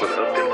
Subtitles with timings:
[0.00, 0.47] I'm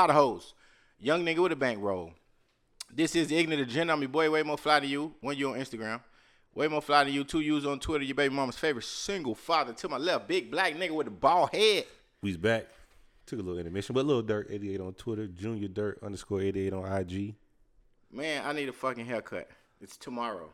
[0.00, 0.54] lot of hoes.
[0.98, 2.12] Young nigga with a bankroll.
[2.92, 3.92] This is the Ignant Agenda.
[3.92, 5.14] I'm your boy, way more fly to you.
[5.20, 6.00] One you on Instagram.
[6.54, 7.22] Way more fly to you.
[7.22, 8.04] Two U's on Twitter.
[8.04, 9.72] Your baby mama's favorite single father.
[9.74, 11.84] To my left, big black nigga with a bald head.
[12.22, 12.66] We's back.
[13.26, 16.92] Took a little intermission, but little Dirt 88 on Twitter, Junior Dirt underscore 88 on
[16.92, 17.34] IG.
[18.10, 19.48] Man, I need a fucking haircut.
[19.80, 20.50] It's tomorrow.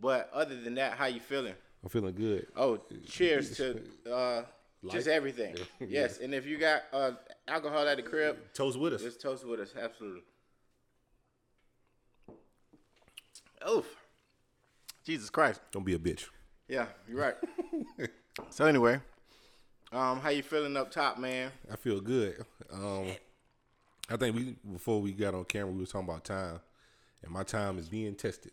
[0.00, 1.54] But other than that, how you feeling?
[1.82, 2.48] I'm feeling good.
[2.56, 3.80] Oh, cheers to
[4.12, 4.42] uh,
[4.90, 5.56] just everything.
[5.80, 7.12] Yes, and if you got uh,
[7.48, 9.02] alcohol at the crib, Toast with us.
[9.02, 9.74] just toast with us.
[9.80, 10.22] Absolutely.
[13.68, 13.86] Oof.
[15.04, 15.60] Jesus Christ.
[15.72, 16.26] Don't be a bitch.
[16.68, 17.36] Yeah, you're right.
[18.50, 19.00] so anyway,
[19.92, 21.52] um, how you feeling up top, man?
[21.72, 22.44] I feel good.
[22.72, 23.06] Um,
[24.10, 26.60] I think we before we got on camera, we were talking about time,
[27.22, 28.52] and my time is being tested.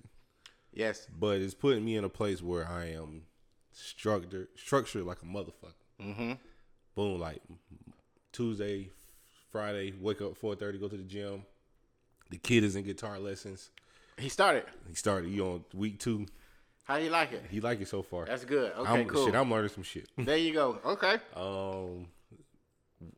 [0.73, 1.07] Yes.
[1.19, 3.23] But it's putting me in a place where I am
[3.71, 5.73] structured, structured like a motherfucker.
[6.01, 6.33] Mm-hmm.
[6.95, 7.41] Boom, like
[8.33, 8.89] Tuesday,
[9.51, 11.43] Friday, wake up four thirty, go to the gym.
[12.29, 13.69] The kid is in guitar lessons.
[14.17, 14.65] He started.
[14.89, 15.29] He started.
[15.29, 16.25] You on week two.
[16.83, 17.45] How you like it?
[17.49, 18.25] He like it so far.
[18.25, 18.73] That's good.
[18.73, 19.25] Okay, I'm, cool.
[19.25, 20.09] Shit, I'm learning some shit.
[20.17, 20.79] there you go.
[20.83, 21.17] Okay.
[21.35, 22.07] um,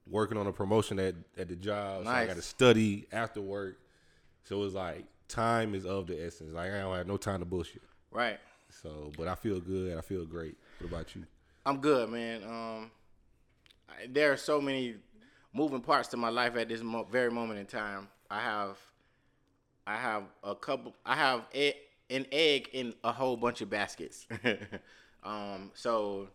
[0.08, 2.04] working on a promotion at at the job.
[2.04, 3.80] So I got to study after work.
[4.44, 6.54] So it's like time is of the essence.
[6.54, 7.82] Like I don't have no time to bullshit.
[8.12, 8.40] Right.
[8.70, 9.98] So, but I feel good.
[9.98, 10.58] I feel great.
[10.80, 11.24] What about you?
[11.66, 12.44] I'm good, man.
[12.44, 12.92] Um,
[13.90, 14.96] I- there are so many
[15.56, 18.10] moving parts to my life at this mo- very moment in time.
[18.30, 18.78] I have,
[19.88, 20.94] I have a couple.
[21.06, 21.74] I have e-
[22.10, 24.28] an egg in a whole bunch of baskets.
[25.24, 26.28] um, so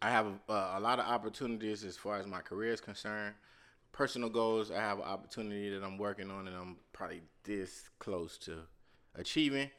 [0.00, 3.34] I have a, a lot of opportunities as far as my career is concerned.
[3.92, 8.36] Personal goals, I have an opportunity that I'm working on, and I'm probably this close
[8.38, 8.58] to
[9.14, 9.70] achieving.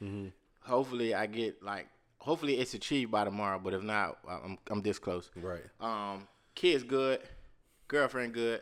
[0.61, 1.87] Hopefully, I get like.
[2.19, 3.59] Hopefully, it's achieved by tomorrow.
[3.63, 5.29] But if not, I'm I'm this close.
[5.35, 5.61] Right.
[5.79, 7.21] Um, kids good,
[7.87, 8.61] girlfriend good.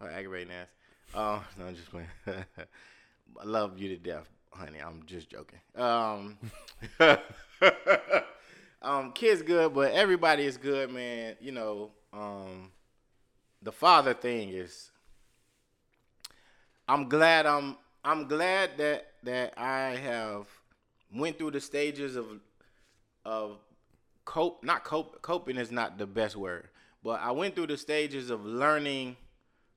[0.00, 0.68] Her aggravating ass.
[1.14, 2.08] Uh, no, I'm just playing.
[2.26, 4.78] I love you to death, honey.
[4.78, 5.60] I'm just joking.
[5.76, 6.38] Um,
[8.82, 11.36] um, kids good, but everybody is good, man.
[11.40, 12.72] You know, um,
[13.62, 14.90] the father thing is.
[16.86, 20.46] I'm glad I'm I'm glad that that I have
[21.10, 22.26] went through the stages of
[23.24, 23.56] of
[24.26, 26.68] cope not cope coping is not the best word
[27.04, 29.16] but i went through the stages of learning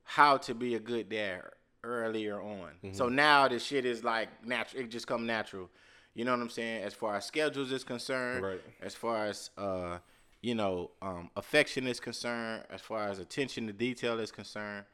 [0.03, 1.41] how to be a good dad
[1.83, 5.69] earlier on so now the shit is like natural it just come natural
[6.15, 8.61] you know what i'm saying as far as schedules is concerned Right.
[8.81, 9.99] as far as uh
[10.41, 14.85] you know um affection is concerned as far as attention to detail is concerned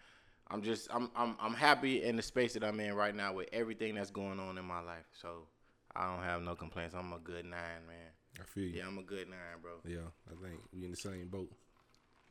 [0.50, 3.50] i'm just i'm i'm, I'm happy in the space that i'm in right now with
[3.54, 5.48] everything that's going on in my life so
[5.96, 8.12] i don't have no complaints i'm a good nine man
[8.42, 8.78] I feel you.
[8.80, 9.74] yeah, I'm a good nine, bro.
[9.86, 11.52] Yeah, I think we in the same boat.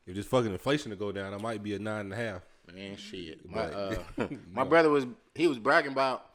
[0.07, 2.43] If this fucking inflation to go down, I might be a nine and a half.
[2.75, 3.49] Man, shit.
[3.49, 3.75] My But-
[4.19, 6.27] uh, my brother was he was bragging about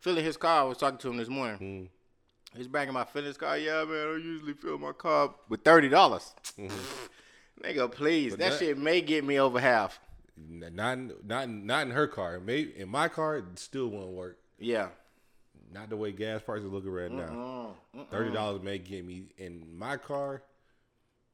[0.00, 0.60] filling his car.
[0.60, 1.58] I was talking to him this morning.
[1.60, 2.56] Mm.
[2.56, 3.58] He's bragging about filling his car.
[3.58, 6.34] Yeah, man, I usually fill my car with thirty dollars.
[7.62, 8.32] Nigga, please.
[8.36, 9.98] That, that- shit may get me over half.
[10.38, 12.38] Not not not in her car.
[12.40, 14.38] Maybe in my car, it still won't work.
[14.58, 14.88] Yeah.
[15.72, 17.74] Not the way gas prices looking right now.
[18.10, 20.42] Thirty dollars may get me in my car,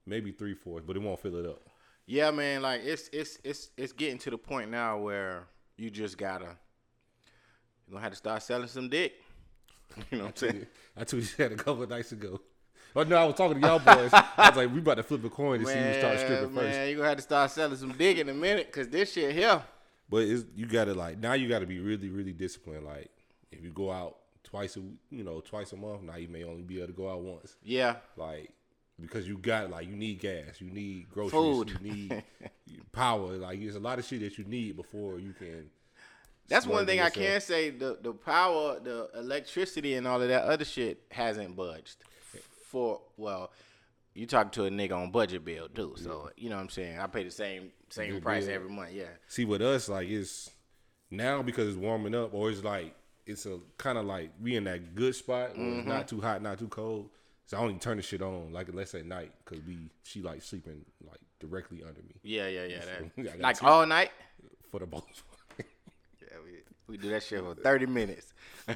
[0.07, 1.63] maybe three fourths, but it won't fill it up.
[2.07, 2.63] Yeah, man.
[2.63, 5.45] Like it's it's it's it's getting to the point now where
[5.77, 6.45] you just gotta
[7.87, 9.15] you're gonna have to start selling some dick.
[10.11, 10.67] You know what I'm saying?
[10.97, 12.41] I told you that a couple of nights ago.
[12.95, 14.11] Oh no, I was talking to y'all boys.
[14.13, 16.65] I was like, we about to flip a coin to see who start stripping man,
[16.65, 16.91] first.
[16.91, 19.63] you gonna have to start selling some dick in a minute, cause this shit here.
[20.11, 22.85] But it's, you gotta like now you gotta be really really disciplined.
[22.85, 23.11] Like
[23.51, 26.61] if you go out twice a you know twice a month, now you may only
[26.65, 27.57] be able to go out once.
[27.63, 28.51] Yeah, Like
[29.01, 31.71] because you got like you need gas, you need groceries, Food.
[31.83, 32.23] you need
[32.93, 33.33] power.
[33.37, 35.71] Like there's a lot of shit that you need before you can.
[36.49, 37.27] that's one thing I yourself.
[37.27, 37.71] can say.
[37.71, 41.97] The the power, the electricity, and all of that other shit hasn't budged.
[42.67, 43.51] For well,
[44.15, 45.95] you talk to a nigga on budget bill too.
[45.97, 46.99] So you know what I'm saying.
[46.99, 48.55] I pay the same same Good price deal.
[48.55, 48.93] every month.
[48.93, 49.05] Yeah.
[49.29, 50.51] See, with us, like it's
[51.11, 52.95] now because it's warming up, or it's like
[53.27, 55.79] it's a kind of like we in that good spot where Mm-hmm.
[55.81, 57.11] it's not too hot, not too cold.
[57.53, 60.41] So I only turn the shit on like unless at night because we she like
[60.41, 62.79] sleeping like directly under me Yeah, yeah, yeah.
[63.19, 64.11] I That, like all night.
[64.71, 65.05] for the most.
[65.59, 66.53] Yeah, we,
[66.87, 68.33] we do that shit for 30 minutes.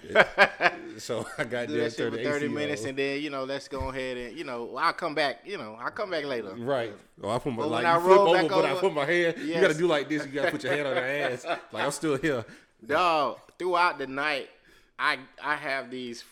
[0.99, 3.67] so I got do that shit for 30 AC minutes, and then you know, let's
[3.67, 5.40] go ahead and you know, I'll come back.
[5.46, 6.55] You know, I'll come back later.
[6.55, 6.93] Right.
[7.22, 9.38] Oh, I put my But like I flip roll over, but I put my hand.
[9.38, 10.26] You gotta do like this.
[10.26, 11.46] You gotta put your hand on her ass.
[11.72, 12.44] Like I'm still here.
[12.84, 14.50] Dog, throughout the night,
[14.99, 16.25] I I have these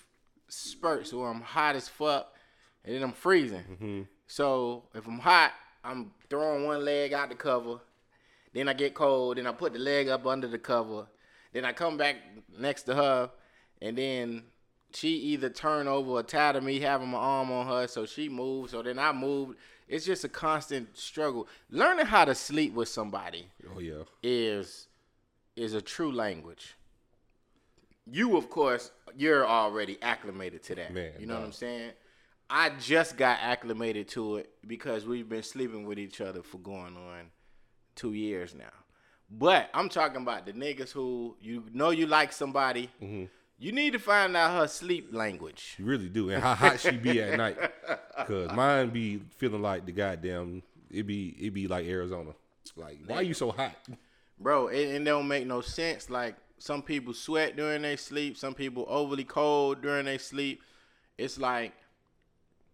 [0.48, 2.33] spurts where I'm hot as fuck,
[2.84, 3.64] and then I'm freezing.
[3.72, 4.02] Mm-hmm.
[4.26, 5.52] So if I'm hot,
[5.82, 7.80] I'm throwing one leg out the cover.
[8.52, 9.36] Then I get cold.
[9.36, 11.06] Then I put the leg up under the cover.
[11.52, 12.16] Then I come back
[12.58, 13.30] next to her,
[13.80, 14.42] and then
[14.92, 18.28] she either turn over or tired of me having my arm on her, so she
[18.28, 18.72] moves.
[18.72, 19.54] So then I move.
[19.88, 21.46] It's just a constant struggle.
[21.70, 24.02] Learning how to sleep with somebody Oh yeah.
[24.22, 24.88] is
[25.56, 26.74] is a true language.
[28.10, 30.92] You, of course, you're already acclimated to that.
[30.92, 31.44] Man, you know what.
[31.44, 31.92] I'm saying?
[32.56, 36.96] I just got acclimated to it because we've been sleeping with each other for going
[36.96, 37.32] on
[37.96, 38.70] two years now.
[39.28, 42.90] But I'm talking about the niggas who you know you like somebody.
[43.02, 43.24] Mm-hmm.
[43.58, 45.74] You need to find out her sleep language.
[45.80, 46.30] You really do.
[46.30, 47.58] And how hot she be at night.
[48.28, 50.62] Cause mine be feeling like the goddamn
[50.92, 52.34] it be it be like Arizona.
[52.76, 53.74] Like, why you so hot?
[54.38, 56.08] Bro, it, it don't make no sense.
[56.08, 60.62] Like some people sweat during their sleep, some people overly cold during their sleep.
[61.18, 61.72] It's like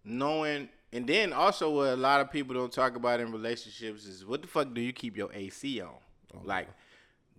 [0.05, 4.27] knowing and then also what a lot of people don't talk about in relationships is
[4.27, 5.91] what the fuck do you keep your AC on?
[6.45, 6.69] like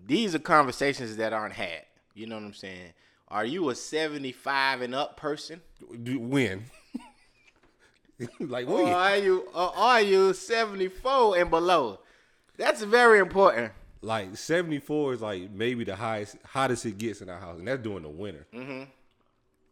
[0.05, 1.85] these are conversations that aren't had.
[2.13, 2.93] You know what I'm saying?
[3.27, 5.61] Are you a 75 and up person?
[5.89, 6.65] When?
[8.39, 11.99] like Or are you or are you 74 and below?
[12.57, 13.71] That's very important.
[14.01, 17.81] Like 74 is like maybe the highest hottest it gets in our house, and that's
[17.81, 18.47] during the winter.
[18.53, 18.83] Mm-hmm.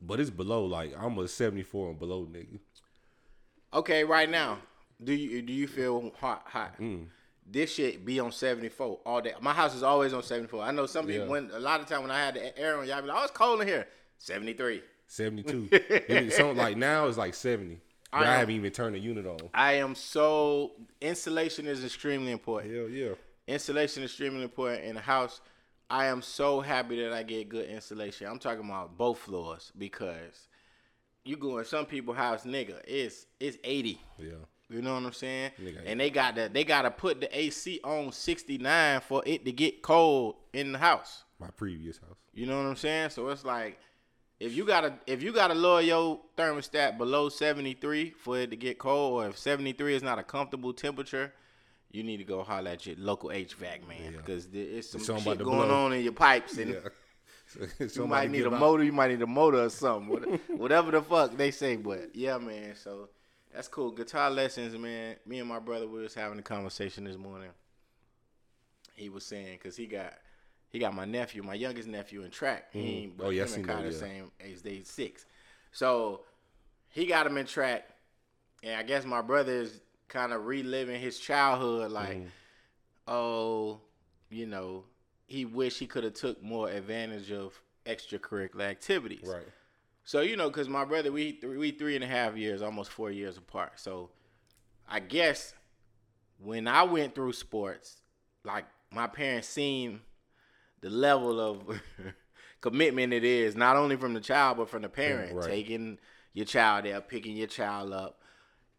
[0.02, 0.66] But it's below.
[0.66, 2.60] Like I'm a 74 and below nigga.
[3.74, 4.60] Okay, right now,
[5.04, 6.44] do you do you feel hot?
[6.48, 6.80] Hot.
[6.80, 7.06] Mm.
[7.52, 9.34] This shit be on seventy four all day.
[9.42, 10.62] My house is always on seventy four.
[10.64, 11.32] I know some people Yeah.
[11.32, 13.24] when a lot of time when I had the air on, y'all be like, "Oh,
[13.24, 13.88] it's cold in here."
[14.18, 14.82] Seventy three.
[15.08, 15.70] 72.
[15.72, 17.80] It- so like now it's like 70.
[18.12, 19.38] But I I, haven't even turned the unit on.
[19.56, 22.74] I am so insulation is extremely important.
[22.76, 23.14] Hell yeah.
[23.48, 25.42] Insulation is extremely important in the house.
[25.90, 28.28] I am so happy that I get good insulation.
[28.28, 30.48] I'm talking about both floors because
[31.30, 34.02] you go in some people house, nigga, it's it's eighty.
[34.18, 34.34] Yeah.
[34.72, 35.52] You know what I'm saying?
[35.62, 35.82] Nigga.
[35.86, 39.82] And they got the they gotta put the AC on 69 for it to get
[39.82, 41.24] cold in the house.
[41.40, 42.18] My previous house.
[42.34, 43.10] You know what I'm saying?
[43.10, 43.80] So it's like
[44.40, 48.78] if you gotta if you gotta lower your thermostat below 73 for it to get
[48.78, 51.34] cold, or if 73 is not a comfortable temperature,
[51.92, 54.10] you need to go holler at your local HVAC man Yeah.
[54.18, 55.86] because there is some It's something shit going blow.
[55.86, 56.74] on in your pipes and.
[56.74, 56.80] Yeah.
[57.96, 58.84] You might need a motor.
[58.84, 60.40] You might need a motor or something.
[60.58, 62.76] Whatever the fuck they say, but yeah, man.
[62.76, 63.10] So
[63.54, 63.92] that's cool.
[63.92, 65.16] Guitar lessons, man.
[65.26, 67.50] Me and my brother we was having a conversation this morning.
[68.96, 70.14] He was saying because he got
[70.70, 72.66] he got my nephew, my youngest nephew in track.
[72.72, 74.62] He but Oh, yeah, I him and the same age.
[74.62, 75.26] They six.
[75.72, 76.22] So
[76.90, 77.88] he got him in track,
[78.64, 82.26] and I guess my brother is kind of reliving his childhood, like, Mm-hmm.
[83.08, 83.80] oh,
[84.32, 84.84] you know,
[85.30, 89.28] he wish he could have took more advantage of extracurricular activities.
[89.28, 89.48] Right.
[90.04, 92.90] So you know, cause my brother, we th- we three and a half years, almost
[92.90, 93.74] four years apart.
[93.80, 94.10] So
[94.88, 95.54] I guess
[96.40, 98.02] when I went through sports,
[98.44, 100.02] like my parents seen
[100.82, 101.80] the level of
[102.62, 105.46] commitment it is, not only from the child but from the parent, right.
[105.46, 106.00] taking
[106.34, 108.24] your child there, picking your child up,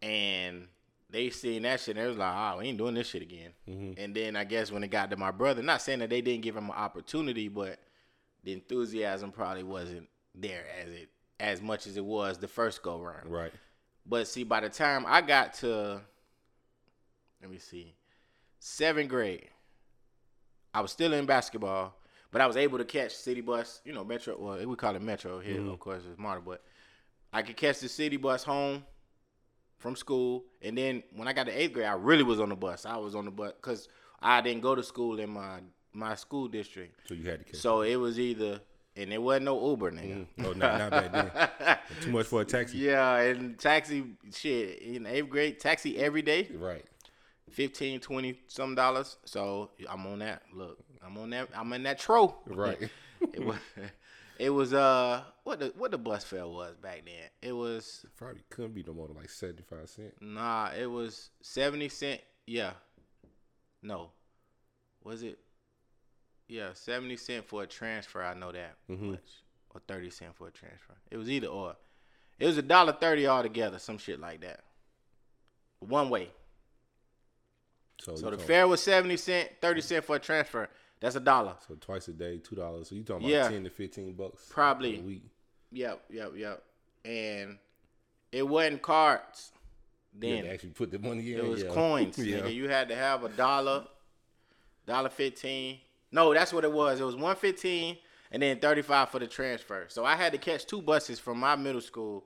[0.03, 0.67] and
[1.11, 1.97] they seen that shit.
[1.97, 4.01] and They was like, "Oh, we ain't doing this shit again." Mm-hmm.
[4.01, 6.43] And then I guess when it got to my brother, not saying that they didn't
[6.43, 7.79] give him an opportunity, but
[8.45, 13.01] the enthusiasm probably wasn't there as it as much as it was the first go
[13.01, 13.31] round.
[13.31, 13.53] Right.
[14.07, 16.01] But see, by the time I got to,
[17.41, 17.95] let me see,
[18.59, 19.49] seventh grade,
[20.75, 21.95] I was still in basketball,
[22.31, 23.81] but I was able to catch city bus.
[23.85, 24.37] You know, metro.
[24.39, 25.71] Well, we call it metro here, mm-hmm.
[25.71, 26.63] of course, it's Marta, but
[27.33, 28.85] I could catch the city bus home
[29.81, 32.55] from school, and then when I got to eighth grade, I really was on the
[32.57, 32.87] bus.
[32.87, 33.89] I was on the bus because
[34.23, 35.59] I didn't go to school in my
[35.93, 37.57] my school district, So you had to catch.
[37.61, 38.61] so it was either.
[38.97, 40.27] And there wasn't no Uber, nigga.
[40.39, 40.47] Mm.
[40.47, 41.79] Oh, not, not back then.
[42.03, 42.79] Too much for a taxi.
[42.79, 46.85] Yeah, and taxi shit in eighth grade, taxi every day, Right.
[47.51, 49.17] 15, 20 some dollars.
[49.25, 50.43] So I'm on that.
[50.53, 51.49] Look, I'm on that.
[51.57, 52.35] I'm in that tro.
[52.47, 52.91] Right.
[54.41, 57.29] it, was, uh what the what the bus fare was back then.
[57.43, 60.15] It was Probably couldn't be no more than like seventy five cent.
[60.21, 62.21] nah, it was seventy cent.
[62.47, 62.73] Yeah,
[63.83, 64.11] no,
[65.05, 65.39] was it?
[66.49, 68.23] Yeah, seventy cent for a transfer.
[68.23, 69.13] I know that Mhm.
[69.13, 69.43] much,
[69.75, 70.95] or thirty cent for a transfer.
[71.11, 71.77] It was either or.
[72.39, 74.65] It was a dollar thirty altogether, some shit like that.
[75.81, 76.31] One way.
[78.01, 80.69] So, So the fare was seventy cent, thirty cent for a transfer.
[81.01, 81.55] That's a dollar.
[81.67, 82.89] So twice a day, two dollars.
[82.89, 83.41] So you talking Yeah.
[83.43, 84.47] about ten to fifteen bucks?
[84.51, 84.99] Probably.
[84.99, 85.23] a week.
[85.73, 86.63] Yep, yep, yep.
[87.05, 87.59] And
[88.33, 89.53] it wasn't cards.
[90.15, 91.39] You Then had to actually put the money in.
[91.39, 91.71] It was yeah.
[91.71, 92.19] coins.
[92.25, 92.41] yeah.
[92.41, 92.55] Nigga.
[92.55, 93.85] You had to have a dollar,
[94.87, 95.79] dollar fifteen.
[96.13, 97.01] No, that's what it was.
[97.01, 97.97] It was one fifteen
[98.31, 99.87] and then thirty five for the transfer.
[99.89, 102.25] So I had to catch two buses from my middle school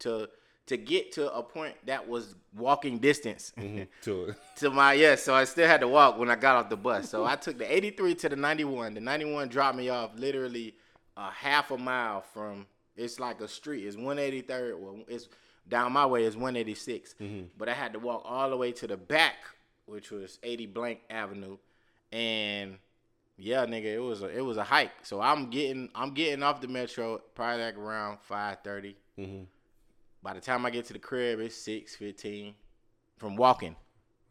[0.00, 0.28] to
[0.66, 3.86] to get to a point that was walking distance Mhm.
[4.02, 5.22] To to my yes.
[5.22, 7.08] So I still had to walk when I got off the bus.
[7.08, 8.94] So I took the eighty three to the ninety one.
[8.94, 10.74] The ninety one dropped me off literally
[11.16, 12.66] a half a mile from.
[12.96, 13.84] It's like a street.
[13.86, 14.80] It's one eighty third.
[14.80, 15.28] Well, it's
[15.68, 16.24] down my way.
[16.24, 16.74] It's one eighty
[17.58, 19.34] But I had to walk all the way to the back,
[19.84, 21.58] which was eighty blank Avenue,
[22.10, 22.78] and
[23.36, 24.92] yeah, nigga, it was a it was a hike.
[25.02, 28.96] So I'm getting I'm getting off the metro probably like around five thirty.
[30.26, 32.54] By the time I get to the crib, it's six fifteen
[33.16, 33.76] from walking.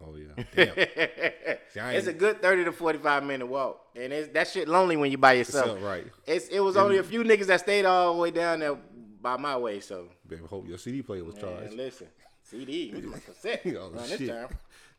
[0.06, 0.44] oh yeah.
[0.54, 0.74] Damn.
[1.88, 4.98] I it's a good thirty to forty five minute walk, and it's that shit lonely
[4.98, 5.80] when you by yourself.
[5.80, 6.06] So, right.
[6.28, 8.75] It's it was only a few niggas that stayed all the way down there
[9.22, 9.80] by my way.
[9.80, 11.70] So Baby, hope your CD player was charged.
[11.70, 12.08] man, listen,
[12.44, 14.50] CD, we my cassette Oh, this time.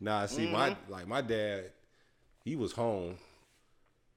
[0.00, 0.92] Nah, see, my Mm-hmm.
[0.92, 1.72] like my dad,
[2.42, 3.16] he was home.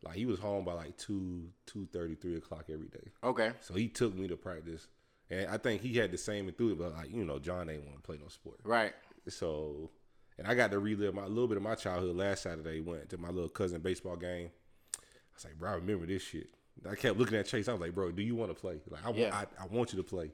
[0.01, 3.11] Like he was home by like two, two thirty, three o'clock every day.
[3.21, 4.87] Okay, So he took me to practice,
[5.29, 6.79] and I think he had the same enthusiasm.
[6.79, 8.59] But like you know, John ain't want to play no sport.
[8.63, 8.93] right.
[9.27, 9.91] So,
[10.37, 12.15] and I got to relive my a little bit of my childhood.
[12.15, 14.49] Last Saturday, went to my little cousin baseball game.
[14.95, 14.99] I
[15.35, 16.49] was like, bro, I remember this shit.
[16.89, 17.67] I kept looking at Chase.
[17.67, 18.79] I was like, bro, do you want to play?
[18.89, 19.35] Like, I want, Yeah.
[19.59, 20.31] I, I want you to play.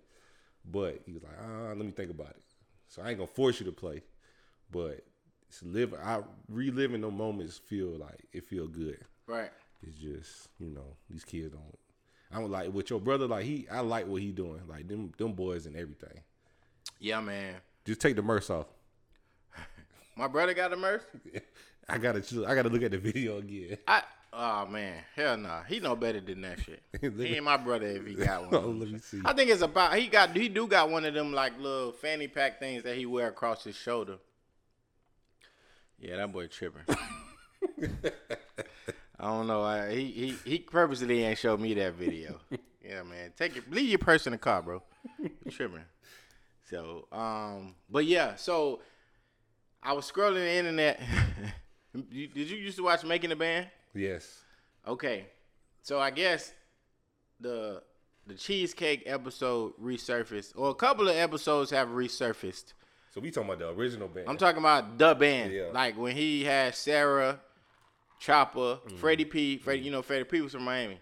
[0.64, 2.42] But he was like, ah, let me think about it.
[2.88, 4.04] So I ain't gonna force you to play,
[4.72, 5.02] but
[5.50, 5.94] it's live.
[5.94, 9.00] I reliving those moments feel like it feel good.
[9.28, 9.52] Right.
[9.82, 11.80] It's just you know these kids don't.
[12.32, 13.27] I don't like with your brother.
[13.27, 14.62] Like he, I like what he doing.
[14.67, 16.20] Like them, them boys and everything.
[17.00, 17.55] Yeah, man.
[17.86, 18.65] Just take the merce off.
[20.15, 21.03] My brother got a merch.
[21.89, 23.77] I gotta, I gotta look at the video again.
[23.88, 24.01] I
[24.34, 25.62] oh man, hell nah.
[25.63, 26.82] He know better than that shit.
[27.00, 28.79] he ain't my brother if he got Oh, one.
[28.79, 29.22] let me see.
[29.24, 32.27] I think it's about he got he do got one of them like little fanny
[32.27, 34.17] pack things that he wear across his shoulder.
[36.00, 36.82] Yeah, that boy tripping.
[39.19, 39.63] I don't know.
[39.63, 42.39] I, he he he purposely ain't showed me that video.
[42.84, 43.31] yeah, man.
[43.38, 43.69] Take it.
[43.72, 44.84] Leave your purse in the car, bro.
[45.50, 45.81] Tripping.
[46.69, 48.36] So, um, but yeah.
[48.36, 48.81] So,
[49.84, 51.00] I was scrolling the internet.
[52.12, 53.69] You- Did you used to watch Making the Band?
[53.93, 54.43] Yes.
[54.86, 55.27] Okay,
[55.81, 56.51] so I guess
[57.39, 57.81] the
[58.27, 62.74] the cheesecake episode resurfaced, or a couple of episodes have resurfaced.
[63.13, 64.27] So we talking about the original band.
[64.27, 65.67] I'm talking about the band, Yeah.
[65.74, 67.39] like when he had Sarah,
[68.25, 68.98] Chopper, Mm-hmm.
[68.98, 69.58] Freddie P.
[69.58, 71.00] Freddie, you know Freddie P was from Miami.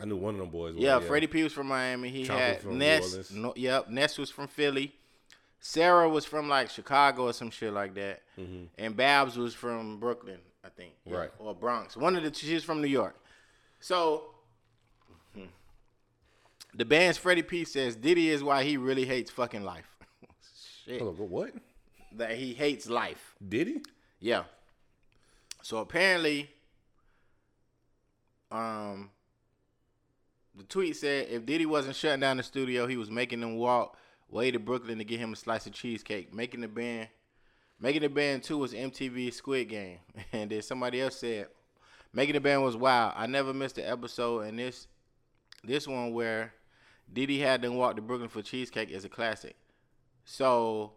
[0.00, 0.74] I knew one of them boys.
[0.74, 2.08] was, Yeah, Freddie P was from Miami.
[2.08, 3.30] He Chopper had Ness.
[3.32, 4.94] No, yep, Ness was from Philly.
[5.60, 8.22] Sarah was from like Chicago or some shit like that,
[8.78, 11.20] and Babs was from Brooklyn, I think, yeah, Mm-hmm.
[11.20, 11.30] Right.
[11.38, 11.96] or Bronx.
[11.96, 13.16] One of the she's from New York.
[13.80, 14.34] So
[15.34, 15.46] hmm,
[16.74, 19.96] the band's Freddie P says Diddy is why he really hates fucking life.
[20.84, 21.52] shit, Hold on, what?
[22.12, 23.34] that he hates life.
[23.48, 23.82] Did he?
[24.20, 24.44] Yeah.
[25.62, 26.50] So apparently,
[28.50, 29.10] um,
[30.54, 33.96] the tweet said if Diddy wasn't shutting down the studio, he was making them walk
[34.28, 36.32] way to Brooklyn to get him a slice of cheesecake.
[36.32, 37.08] Making the band,
[37.80, 39.98] making the band too was MTV Squid Game,
[40.32, 41.48] and then somebody else said,
[42.12, 43.14] making the band was wild.
[43.16, 44.86] I never missed an episode, and this,
[45.64, 46.52] this one where
[47.12, 49.56] Diddy had them walk to Brooklyn for cheesecake is a classic.
[50.24, 50.92] So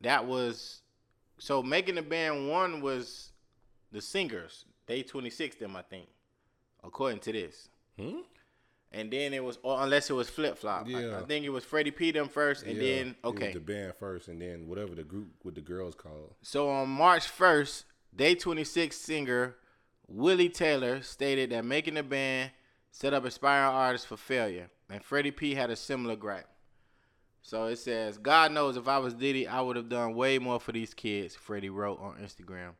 [0.00, 0.80] that was
[1.44, 3.32] so making the band one was
[3.92, 4.64] the singers.
[4.86, 6.08] Day twenty six them I think,
[6.82, 7.68] according to this.
[7.98, 8.20] Hmm?
[8.92, 10.86] And then it was, or unless it was flip flop.
[10.86, 11.18] I, Yeah.
[11.20, 13.52] I think it was Freddie P them first, and Yeah, then okay.
[13.52, 16.34] the band first, and then whatever the group with the girls called.
[16.42, 17.84] So on March 1st,
[18.16, 19.56] Day 26 singer
[20.06, 22.52] Willie Taylor stated that making the band
[22.90, 26.46] set up aspiring artists for failure, and Freddie P had a similar gripe.
[27.46, 30.58] So it says, God knows if I was Diddy, I would have done way more
[30.58, 32.70] for these kids, Freddie wrote on Instagram.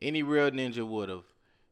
[0.00, 1.24] Any real ninja would have.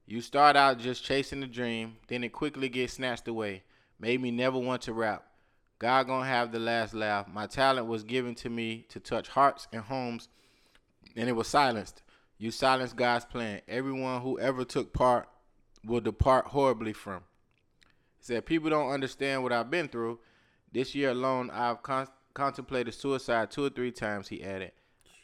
[0.06, 3.62] You start out just chasing the dream, then it quickly gets snatched away.
[4.00, 5.22] Made me never want to rap.
[5.78, 7.28] God gonna have the last laugh.
[7.28, 10.28] My talent was given to me to touch hearts and homes
[11.14, 12.02] and it was silenced.
[12.38, 13.60] You silenced God's plan.
[13.68, 15.28] Everyone who ever took part
[15.84, 17.22] will depart horribly from.
[18.18, 20.18] He said people don't understand what I've been through.
[20.76, 24.28] This year alone, I've con- contemplated suicide two or three times.
[24.28, 24.72] He added.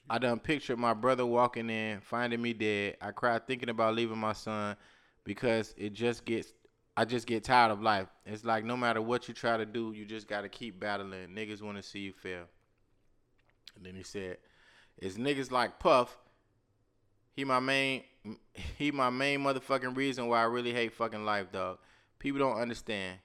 [0.08, 2.96] I done pictured my brother walking in, finding me dead.
[3.02, 4.76] I cried thinking about leaving my son
[5.24, 6.54] because it just gets
[6.96, 8.08] I just get tired of life.
[8.24, 11.28] It's like no matter what you try to do, you just gotta keep battling.
[11.28, 12.44] Niggas wanna see you fail.
[13.76, 14.38] And then he said,
[14.96, 16.16] It's niggas like Puff.
[17.34, 18.04] He my main
[18.78, 21.76] he my main motherfucking reason why I really hate fucking life, dog.
[22.18, 23.18] People don't understand.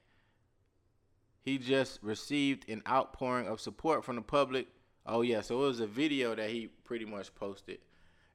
[1.47, 4.67] He just received an outpouring of support from the public.
[5.05, 7.77] Oh yeah, so it was a video that he pretty much posted.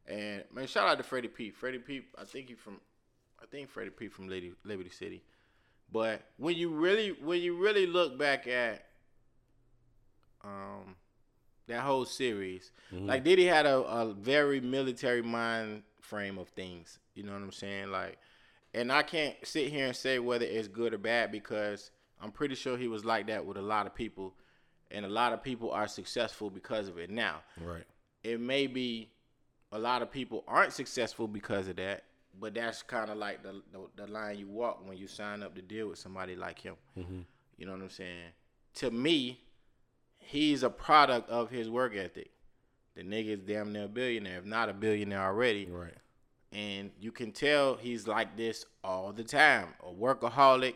[0.07, 1.51] And man, shout out to Freddie P.
[1.51, 2.07] Freddie P.
[2.19, 2.81] I think he from
[3.39, 5.23] I think Freddie P from Lady, Liberty City.
[5.93, 8.87] But when you really when you really look back at
[10.43, 10.97] um
[11.67, 16.99] that whole series, like Diddy had a, a very military mind frame of things.
[17.15, 17.91] You know what I'm saying?
[17.91, 18.17] Like
[18.73, 21.91] and I can't sit here and say whether it's good or bad because
[22.23, 24.35] I'm pretty sure he was like that with a lot of people
[24.91, 27.11] and a lot of people are successful because of it.
[27.11, 27.85] Now, Right.
[28.23, 29.11] it may be
[29.73, 32.05] a lot of people aren't successful because of that,
[32.39, 35.55] but that's kind of like the, the the line you walk when you sign up
[35.55, 36.77] to deal with somebody like him.
[36.99, 37.21] Mm-hmm.
[37.57, 38.33] You know what I'm saying?
[38.75, 39.41] To me,
[40.19, 42.31] he's a product of his work ethic.
[42.95, 45.67] The nigga's damn near a billionaire, if not a billionaire already.
[45.67, 45.95] Right.
[46.53, 49.69] And you can tell he's like this all the time.
[49.83, 50.75] A workaholic.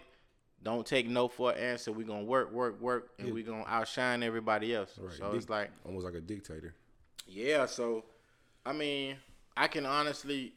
[0.62, 1.92] Don't take no for an answer.
[1.92, 4.98] We're gonna work, work, work, and we're gonna outshine everybody else.
[5.00, 5.12] Right.
[5.12, 6.74] So Dic- it's like almost like a dictator.
[7.26, 8.04] yeah, so
[8.64, 9.16] I mean,
[9.56, 10.52] I can honestly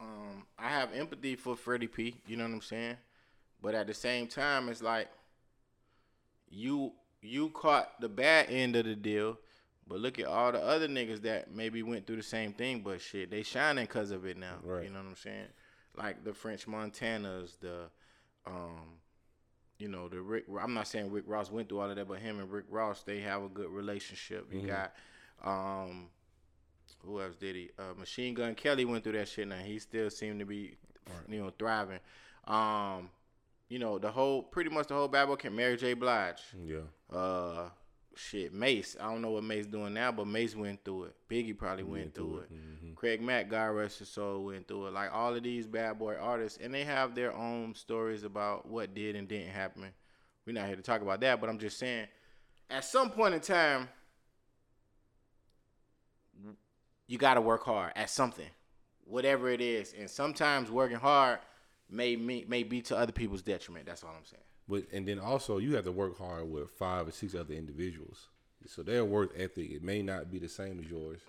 [0.00, 2.96] um I have empathy for Freddie P, you know what I'm saying?
[3.62, 5.08] But at the same time it's like
[6.48, 9.38] you you caught the bad end of the deal,
[9.86, 13.00] but look at all the other niggas that maybe went through the same thing, but
[13.00, 14.56] shit, they shining cuz of it now.
[14.62, 14.84] Right.
[14.84, 15.46] You know what I'm saying?
[15.96, 17.90] Like the French Montanas, the
[18.46, 18.98] um
[19.78, 22.18] you know, the Rick I'm not saying Rick Ross went through all of that, but
[22.18, 24.48] him and Rick Ross, they have a good relationship.
[24.52, 24.92] You got
[25.44, 26.08] um
[27.04, 27.70] who else did he?
[27.78, 29.56] Uh, Machine Gun Kelly went through that shit now.
[29.56, 30.76] He still seemed to be
[31.28, 32.00] you know, thriving.
[32.46, 33.10] Um,
[33.68, 35.94] you know, the whole pretty much the whole Bad Boy can Mary J.
[35.94, 36.42] Blige.
[36.64, 36.78] Yeah.
[37.14, 37.68] Uh
[38.14, 38.96] shit, Mase.
[39.00, 41.16] I don't know what Mase doing now, but Mase went through it.
[41.28, 42.52] Biggie probably went, through it.
[42.52, 42.85] Mm-hmm.
[42.96, 44.94] Craig Mack, God rest his soul, went through it.
[44.94, 48.94] Like all of these bad boy artists, and they have their own stories about what
[48.94, 49.84] did and didn't happen.
[50.46, 52.06] We're not here to talk about that, but I'm just saying,
[52.70, 53.88] at some point in time,
[57.06, 58.48] you got to work hard at something,
[59.04, 59.94] whatever it is.
[59.96, 61.38] And sometimes working hard
[61.90, 63.86] may may be to other people's detriment.
[63.86, 64.42] That's all I'm saying.
[64.68, 68.28] But and then also you have to work hard with five or six other individuals.
[68.66, 71.20] So their work ethic it may not be the same as yours.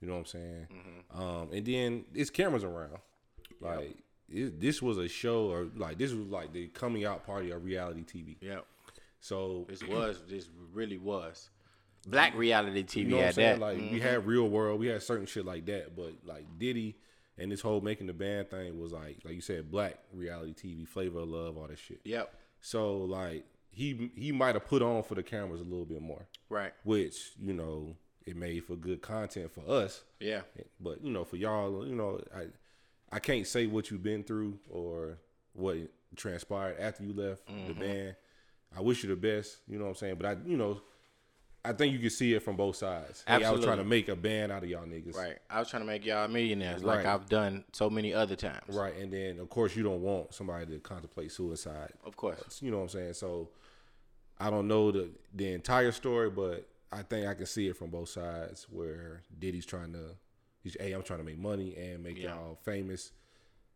[0.00, 0.66] You know what I'm saying?
[0.72, 1.20] Mm-hmm.
[1.22, 2.98] Um, and then it's cameras around.
[3.60, 3.96] Like
[4.28, 7.64] it, this was a show or like this was like the coming out party of
[7.64, 8.36] reality TV.
[8.40, 8.60] Yeah,
[9.20, 11.50] So this was this really was
[12.06, 13.60] black reality TV you know at saying?
[13.60, 13.66] that.
[13.66, 13.82] Mm-hmm.
[13.84, 15.96] Like we had real world, we had certain shit like that.
[15.96, 16.96] But like Diddy
[17.38, 20.86] and this whole making the band thing was like like you said, black reality TV,
[20.86, 22.00] flavor of love, all that shit.
[22.04, 22.34] Yep.
[22.60, 26.26] So like he he might have put on for the cameras a little bit more,
[26.50, 26.72] Right.
[26.84, 30.02] which you know it made for good content for us.
[30.20, 30.42] Yeah.
[30.80, 32.46] But you know for y'all, you know I
[33.10, 35.18] I can't say what you've been through or
[35.54, 35.76] what
[36.16, 37.80] transpired after you left the Mm-hmm.
[37.80, 38.16] band.
[38.76, 39.58] I wish you the best.
[39.68, 40.16] You know what I'm saying.
[40.16, 40.80] But I you know
[41.64, 43.24] I think you can see it from both sides.
[43.26, 45.16] Hey, I was trying to make a band out of y'all niggas.
[45.16, 45.36] Right.
[45.50, 48.74] I was trying to make y'all millionaires like I've done so many other times.
[48.76, 48.96] Right.
[48.96, 51.92] And then of course you don't want somebody to contemplate suicide.
[52.04, 52.60] Of course.
[52.62, 53.14] You know what I'm saying?
[53.14, 53.48] So
[54.38, 57.90] I don't know the the entire story, but I think I can see it from
[57.90, 60.16] both sides where Diddy's trying to
[60.62, 62.34] he's hey, I'm trying to make money and make Yeah.
[62.34, 63.12] y'all famous.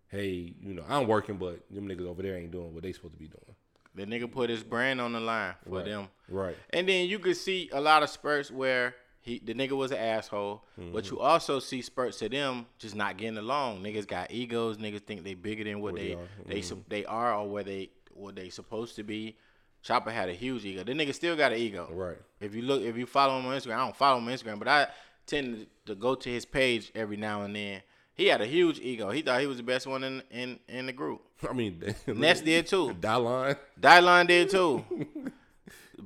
[0.09, 3.15] Hey, you know, I'm working, but them niggas over there ain't doing what they supposed
[3.15, 3.55] to be doing.
[3.95, 5.85] The nigga put his brand on the line for Right.
[5.85, 6.09] them.
[6.29, 6.57] Right.
[6.71, 9.99] And then you could see a lot of spurts where he the nigga was an
[9.99, 11.15] asshole, but Mm-hmm.
[11.15, 13.83] you also see spurts of them just not getting along.
[13.83, 14.79] Niggas got egos.
[14.79, 16.29] Niggas think they bigger than what What they they are.
[16.47, 19.37] they sup- they are or where they what they supposed to be.
[19.83, 20.85] Chopper had a huge ego.
[20.85, 21.89] The nigga still got an ego.
[21.91, 22.19] Right.
[22.41, 24.59] If you look, if you follow him on Instagram, I don't follow him on Instagram,
[24.59, 24.89] but I
[25.27, 27.83] tend to go to his page every now and then.
[28.15, 29.11] He had a huge ego.
[29.11, 31.23] He thought he was the best one in in, in the group.
[31.49, 32.95] I mean Ness did too.
[33.01, 33.57] Dylon.
[33.81, 34.85] Dylon did too.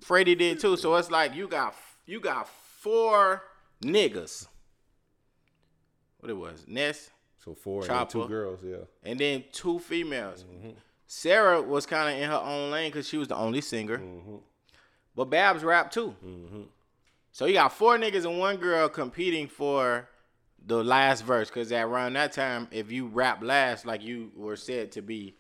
[0.01, 0.77] Freddie did too.
[0.77, 1.75] So it's like you got
[2.07, 3.43] you got four
[3.83, 4.47] niggas.
[6.21, 7.11] What it was, Ness,
[7.45, 8.77] So four and two girls, yeah.
[9.03, 10.45] and then two females.
[10.45, 10.71] Mm-hmm.
[11.16, 13.98] Sarah was kind of in her own lane because she was the only singer.
[13.98, 14.37] Mm-hmm.
[15.14, 16.16] But Babs rap too.
[16.27, 16.62] Mm-hmm.
[17.31, 20.09] So you got four niggas and one girl competing for
[20.66, 21.48] the last verse.
[21.48, 25.37] Because around that time, if you rap last, like you were said to be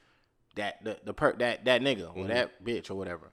[0.54, 2.70] that the the per that that nigga or that mm-hmm.
[2.70, 3.32] bitch or whatever.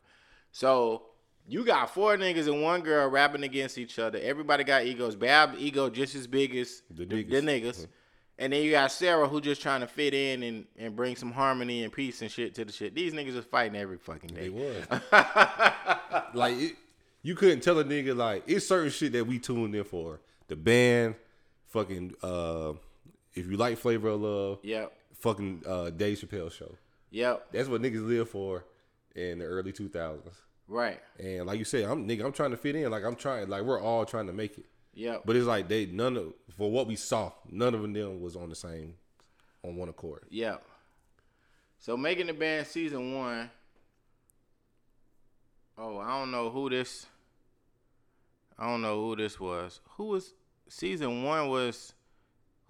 [0.51, 1.03] So
[1.47, 4.19] you got four niggas and one girl rapping against each other.
[4.19, 5.15] Everybody got egos.
[5.15, 7.29] Bab ego just as big as The the, niggas.
[7.29, 7.87] the niggas.
[8.41, 11.31] And then you got Sarah who just trying to fit in and, and bring some
[11.31, 12.95] harmony and peace and shit to the shit.
[12.95, 14.41] These niggas is fighting every fucking day.
[14.41, 14.83] They was.
[16.33, 16.75] like it,
[17.21, 20.21] you couldn't tell a nigga like it's certain shit that we tuned in for.
[20.47, 21.15] The band,
[21.67, 22.73] fucking uh
[23.35, 24.91] if you like Flavor of Love, Yep.
[25.19, 26.75] fucking uh Dave Chappelle show.
[27.11, 27.47] Yep.
[27.51, 28.65] That's what niggas live for
[29.15, 30.35] in the early two thousands.
[30.67, 30.99] Right.
[31.19, 32.89] And like you said, I'm nigga, I'm trying to fit in.
[32.89, 34.65] Like I'm trying like we're all trying to make it.
[34.93, 35.23] Yep.
[35.25, 38.49] But it's like they none of for what we saw, none of them was on
[38.49, 38.95] the same
[39.63, 40.23] on one accord.
[40.29, 40.57] Yeah.
[41.79, 43.49] So making the band season one.
[45.77, 47.05] Oh, I don't know who this.
[48.59, 49.79] I don't know who this was.
[49.97, 50.33] Who was
[50.67, 51.49] season one?
[51.49, 51.93] Was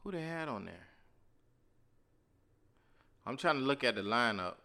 [0.03, 0.87] who they had on there?
[3.25, 4.55] I'm trying to look at the lineup.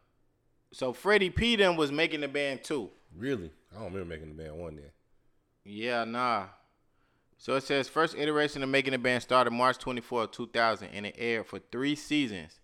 [0.73, 2.91] So Freddie P them was making the band too.
[3.17, 3.51] Really?
[3.73, 4.91] I don't remember making the band one then.
[5.65, 6.47] Yeah, nah.
[7.39, 11.15] So it says first iteration of making the band started March 24, 2000, and it
[11.19, 12.61] aired for three seasons,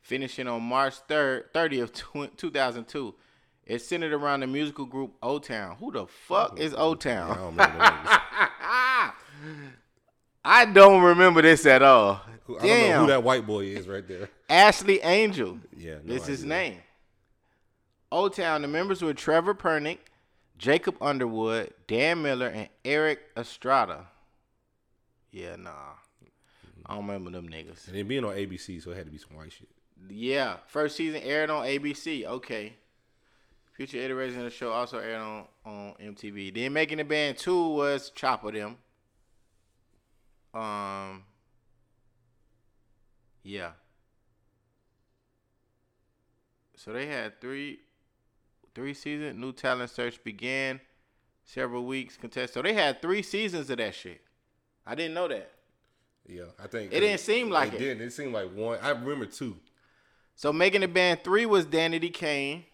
[0.00, 3.14] finishing on March 3rd, 30th, tw- 2002.
[3.66, 5.76] It's centered around the musical group O Town.
[5.78, 7.28] Who the fuck is O I Town?
[7.36, 8.20] don't remember them niggas.
[10.44, 12.22] I don't remember this at all.
[12.46, 13.00] Who- I don't know Damn.
[13.02, 14.30] who that white boy is right there.
[14.48, 15.58] Ashley Angel.
[15.76, 16.78] Yeah, no This his name.
[18.10, 18.62] O Town.
[18.62, 19.98] The members were Trevor Penick,
[20.58, 24.06] Jacob Underwood, Dan Miller, and Eric Estrada.
[25.30, 25.70] Yeah, nah.
[26.86, 27.86] I don't remember them niggas.
[27.86, 29.68] And then being on ABC, so it had to be some white shit.
[30.08, 32.24] Yeah, first season aired on ABC.
[32.24, 32.74] Okay.
[33.72, 36.52] Future iterations of the show also aired on, on MTV.
[36.54, 38.76] Then making the band two was Chopper them.
[40.54, 41.24] Um.
[43.42, 43.70] Yeah.
[46.76, 47.80] So they had three,
[48.74, 50.80] three season New talent search began.
[51.44, 52.52] Several weeks contest.
[52.54, 54.20] So they had three seasons of that shit.
[54.86, 55.50] I didn't know that.
[56.26, 57.78] Yeah, I think It didn't seem like it.
[57.78, 58.02] didn't.
[58.06, 58.78] It seemed like one.
[58.82, 59.56] I remember two.
[60.34, 62.64] So making the band three was Danity Kane.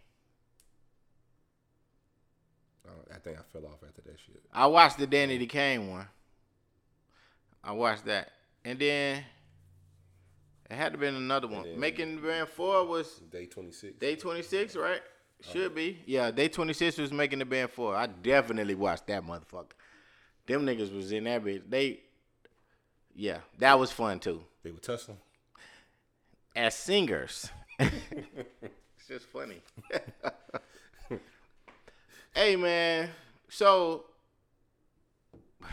[2.87, 4.43] Uh, I think I fell off after that shit.
[4.53, 6.07] I watched the Danity Kane one.
[7.63, 8.31] I watched that.
[8.65, 9.25] And then
[10.69, 11.79] it had to been another one.
[11.79, 13.99] Making the band four was Day twenty six.
[13.99, 15.01] day 26, right?
[15.53, 15.99] Should be.
[16.07, 17.95] Yeah, day 26 was making the band four.
[17.95, 19.73] I definitely watched that motherfucker.
[20.47, 21.63] Them niggas was in that bitch.
[21.69, 22.01] They,
[23.15, 24.43] yeah, that was fun too.
[24.63, 25.19] They were tussling.
[26.57, 27.51] As singers.
[27.79, 29.61] it's just funny.
[32.35, 33.11] hey man,
[33.49, 34.05] so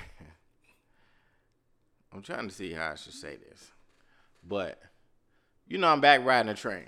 [2.14, 3.72] I'm trying to see how I should say this.
[4.48, 4.82] But
[5.68, 6.86] you know I'm back riding a train.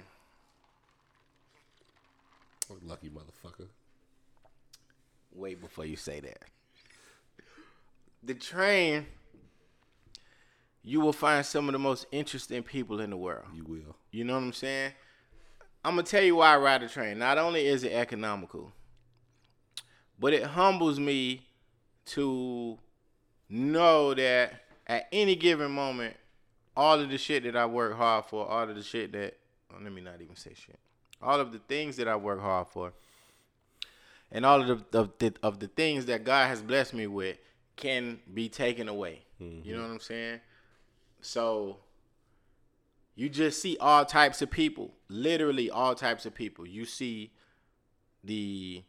[2.82, 3.68] Lucky motherfucker.
[5.32, 6.40] Wait before you say that.
[8.24, 9.06] The train
[10.84, 13.46] you will find some of the most interesting people in the world.
[13.56, 13.96] You will.
[14.12, 14.92] You know what I'm saying?
[15.84, 17.18] I'm gonna tell you why I ride the train.
[17.18, 18.74] Not only is it economical,
[20.20, 21.48] but it humbles me
[22.08, 22.78] to
[23.50, 24.54] know that
[24.88, 26.16] at any given moment,
[26.76, 29.38] all of the shit that I work hard for, all of the shit that
[29.72, 30.80] oh, let me not even say shit,
[31.24, 32.94] all of the things that I work hard for,
[34.32, 37.38] and all of the of the, of the things that God has blessed me with
[37.76, 39.24] can be taken away.
[39.40, 39.82] You know mm-hmm.
[39.82, 40.40] what I'm saying?
[41.22, 41.78] So
[43.16, 46.68] you just see all types of people, literally all types of people.
[46.68, 47.32] You see
[48.24, 48.84] the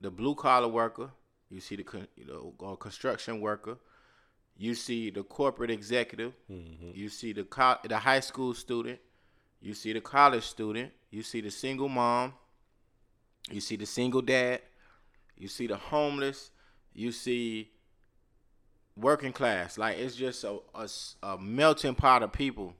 [0.00, 1.10] the blue collar worker,
[1.50, 1.84] you see the
[2.16, 3.78] you know construction worker,
[4.56, 6.90] you see the corporate executive, mm-hmm.
[6.94, 8.98] you see the co- the high school student,
[9.64, 12.34] you see the college student, you see the single mom,
[13.50, 14.60] you see the single dad,
[15.38, 16.50] you see the homeless,
[16.92, 17.70] you see
[18.94, 19.78] working class.
[19.78, 20.58] Like it's just a
[21.22, 22.74] a melting pot of people.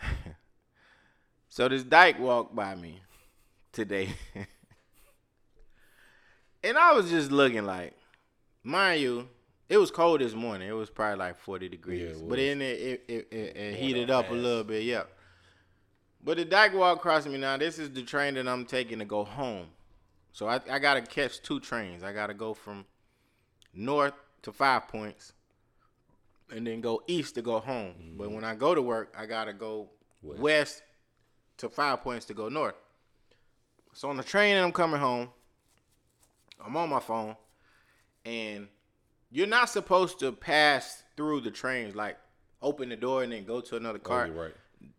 [1.48, 3.00] so this dyke walked by me
[3.70, 4.08] today.
[6.64, 7.94] and I was just looking like,
[8.64, 9.28] mind you,
[9.68, 10.68] it was cold this morning.
[10.68, 12.16] It was probably like 40 degrees.
[12.16, 15.04] Yeah, but then it, it, it, it, heated up up a little bit, yeah.
[16.24, 17.56] But the dyke walked across me now.
[17.56, 19.66] This is the train that I'm taking to go home.
[20.32, 22.02] So I, I gotta catch two trains.
[22.02, 22.84] I gotta go from
[23.74, 25.32] north to Five Points,
[26.54, 28.14] and then go east to go home.
[28.16, 28.34] But mm-hmm.
[28.34, 29.88] when I go to work, I gotta go
[30.22, 30.40] West.
[30.40, 30.82] west.
[31.58, 32.76] to Five Points to go north.
[33.94, 35.28] So on the train and I'm coming home,
[36.64, 37.36] I'm on my phone,
[38.24, 38.68] and
[39.30, 42.16] you're not supposed to pass through the trains like
[42.62, 44.26] open the door and then go to another oh, car.
[44.26, 44.54] you're right.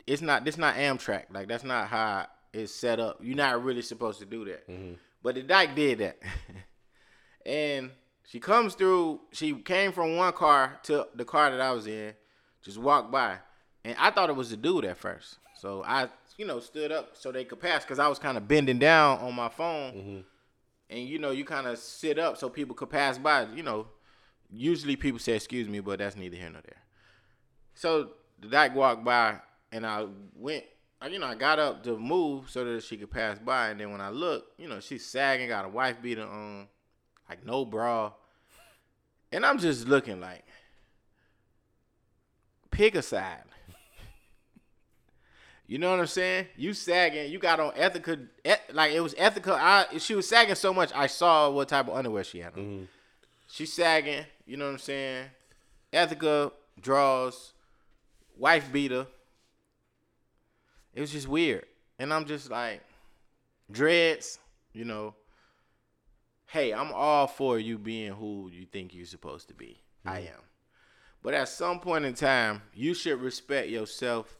[0.06, 1.24] It's not this not Amtrak.
[1.32, 3.18] Like that's not how it's set up.
[3.22, 4.68] You're not really supposed to do that.
[4.68, 4.94] Mm-hmm.
[5.22, 6.18] But the dyke did that.
[7.46, 7.90] and
[8.24, 12.14] she comes through, she came from one car to the car that I was in,
[12.62, 13.38] just walked by.
[13.84, 15.38] And I thought it was a dude at first.
[15.56, 18.48] So I, you know, stood up so they could pass because I was kind of
[18.48, 19.92] bending down on my phone.
[19.92, 20.20] Mm-hmm.
[20.90, 23.46] And you know, you kind of sit up so people could pass by.
[23.54, 23.86] You know,
[24.50, 26.82] usually people say excuse me, but that's neither here nor there.
[27.74, 29.40] So the dyke walked by,
[29.72, 30.64] and I went.
[31.00, 33.80] I- You know, I got up to move so that she could pass by, and
[33.80, 36.68] then when I looked, you know, she's sagging, got a wife beater on,
[37.28, 38.12] like no bra,
[39.32, 40.44] and I'm just looking like,
[42.70, 43.44] pick a side.
[45.66, 46.48] You know what I'm saying?
[46.56, 49.54] You sagging, you got on ethical, et, like it was ethical.
[49.54, 52.58] I she was sagging so much, I saw what type of underwear she had on.
[52.60, 52.84] Mm-hmm.
[53.48, 55.26] She's sagging, you know what I'm saying?
[55.92, 57.52] Ethika draws,
[58.36, 59.06] wife beater.
[60.94, 61.66] It was just weird.
[61.98, 62.82] And I'm just like,
[63.70, 64.38] dreads,
[64.72, 65.14] you know.
[66.46, 69.80] Hey, I'm all for you being who you think you're supposed to be.
[70.04, 70.28] I mm-hmm.
[70.28, 70.40] am.
[71.22, 74.38] But at some point in time, you should respect yourself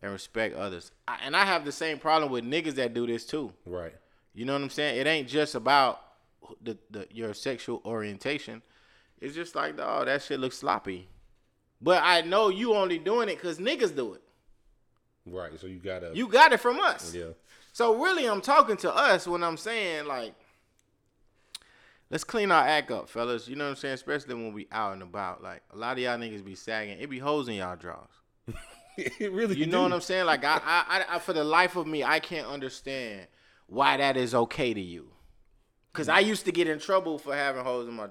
[0.00, 0.90] and respect others.
[1.06, 3.52] I, and I have the same problem with niggas that do this too.
[3.64, 3.94] Right.
[4.34, 4.98] You know what I'm saying?
[4.98, 6.00] It ain't just about
[6.62, 8.62] the, the your sexual orientation.
[9.20, 11.08] It's just like, oh, that shit looks sloppy.
[11.80, 14.21] But I know you only doing it because niggas do it.
[15.26, 15.58] Right.
[15.60, 16.10] So you gotta.
[16.14, 17.14] You got it from us.
[17.14, 17.32] Yeah.
[17.72, 20.34] So really, I'm talking to us when I'm saying like,
[22.10, 23.48] let's clean our act up, fellas.
[23.48, 23.94] You know what I'm saying?
[23.94, 25.42] Especially when we out and about.
[25.42, 26.98] Like a lot of y'all niggas be sagging.
[27.00, 28.10] It be hoes in y'all drawers.
[28.96, 29.56] it really.
[29.56, 30.26] You know what I'm saying?
[30.26, 33.26] Like I, I, I, I, for the life of me, I can't understand
[33.66, 35.08] why that is okay to you.
[35.94, 38.06] Cause I used to get in trouble for having holes in my.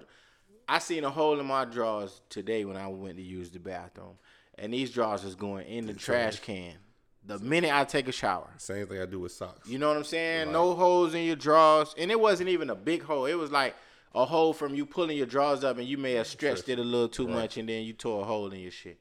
[0.69, 4.19] I seen a hole in my drawers today when I went to use the bathroom,
[4.55, 6.75] and these drawers is going in the trash can.
[7.23, 9.69] The minute I take a shower, Same thing I do with socks.
[9.69, 10.51] you know what I'm saying?
[10.51, 13.25] No holes in your drawers, and it wasn't even a big hole.
[13.27, 13.75] It was like
[14.15, 16.83] a hole from you pulling your drawers up, and you may have stretched it a
[16.83, 18.99] little too much, and then you tore a hole in your shit.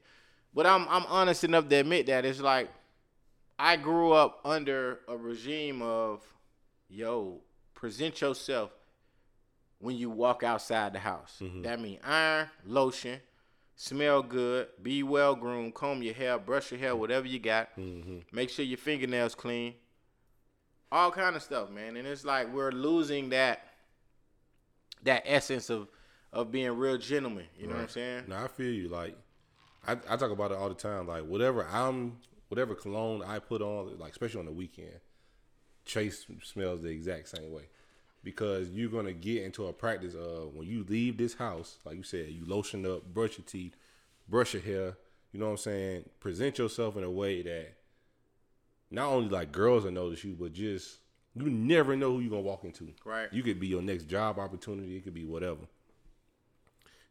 [0.53, 2.69] But I'm I'm honest enough to admit that it's like
[3.57, 6.21] I grew up under a regime of
[6.89, 7.39] yo
[7.73, 8.71] present yourself
[9.79, 11.37] when you walk outside the house.
[11.41, 11.63] Mm-hmm.
[11.63, 13.19] That mean iron, lotion,
[13.81, 17.75] smell good, be well groomed, comb your hair, brush your hair, whatever you got.
[17.79, 18.19] Mm-hmm.
[18.31, 19.73] Make sure your fingernails clean.
[20.91, 21.97] All kind of stuff, man.
[21.97, 23.65] And it's like we're losing that
[25.01, 25.87] that essence of
[26.31, 27.45] of being real gentlemen.
[27.57, 28.23] You know what I'm saying?
[28.27, 28.87] No, I feel you.
[28.87, 29.17] Like,
[29.87, 31.07] I, I talk about it all the time.
[31.07, 32.17] Like, whatever I'm,
[32.49, 34.99] whatever cologne I put on, like especially on the weekend,
[35.85, 37.63] Chase smells the exact same way.
[38.23, 42.03] Because you're gonna get into a practice of when you leave this house, like you
[42.03, 43.75] said, you lotion up, brush your teeth,
[44.27, 44.97] brush your hair.
[45.31, 46.09] You know what I'm saying?
[46.19, 47.73] Present yourself in a way that
[48.91, 50.97] not only like girls will notice you, but just
[51.33, 52.93] you never know who you're gonna walk into.
[53.05, 53.31] Right.
[53.31, 54.97] You could be your next job opportunity.
[54.97, 55.61] It could be whatever.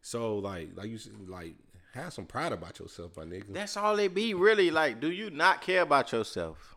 [0.03, 1.55] So like like you said, like
[1.94, 3.53] have some pride about yourself, my nigga.
[3.53, 4.70] That's all it be, really.
[4.70, 6.77] Like, do you not care about yourself?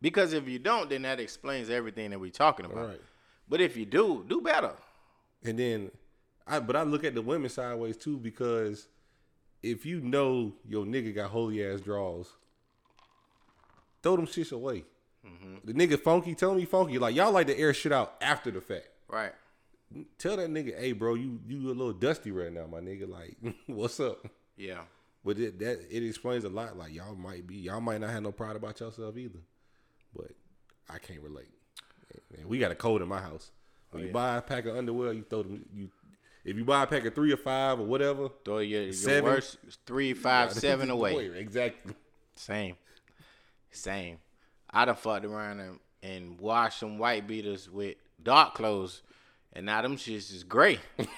[0.00, 2.88] Because if you don't, then that explains everything that we're talking about.
[2.88, 3.00] Right.
[3.48, 4.72] But if you do, do better.
[5.44, 5.90] And then
[6.46, 8.88] I but I look at the women sideways too because
[9.62, 12.32] if you know your nigga got holy ass draws,
[14.02, 14.84] throw them shits away.
[15.26, 15.56] Mm-hmm.
[15.64, 16.98] The nigga funky, tell me funky.
[16.98, 18.88] Like y'all like to air shit out after the fact.
[19.08, 19.32] Right.
[20.18, 23.08] Tell that nigga, hey bro, you you a little dusty right now, my nigga.
[23.08, 24.26] Like, what's up?
[24.56, 24.82] Yeah.
[25.24, 26.76] But it that it explains a lot.
[26.76, 29.40] Like y'all might be y'all might not have no pride about yourself either.
[30.14, 30.32] But
[30.88, 31.55] I can't relate.
[32.46, 33.50] We got a code in my house.
[33.90, 35.88] When oh, you buy a pack of underwear, you throw them you
[36.46, 39.24] if you buy a pack of three or five or whatever, Throw your, your Seven.
[39.24, 41.26] worst three, five, seven away.
[41.36, 41.92] Exactly.
[42.36, 42.76] Same.
[43.72, 44.18] Same.
[44.70, 49.02] I done fucked around and, and washed some white beaters with dark clothes,
[49.54, 50.78] and now them shits is gray.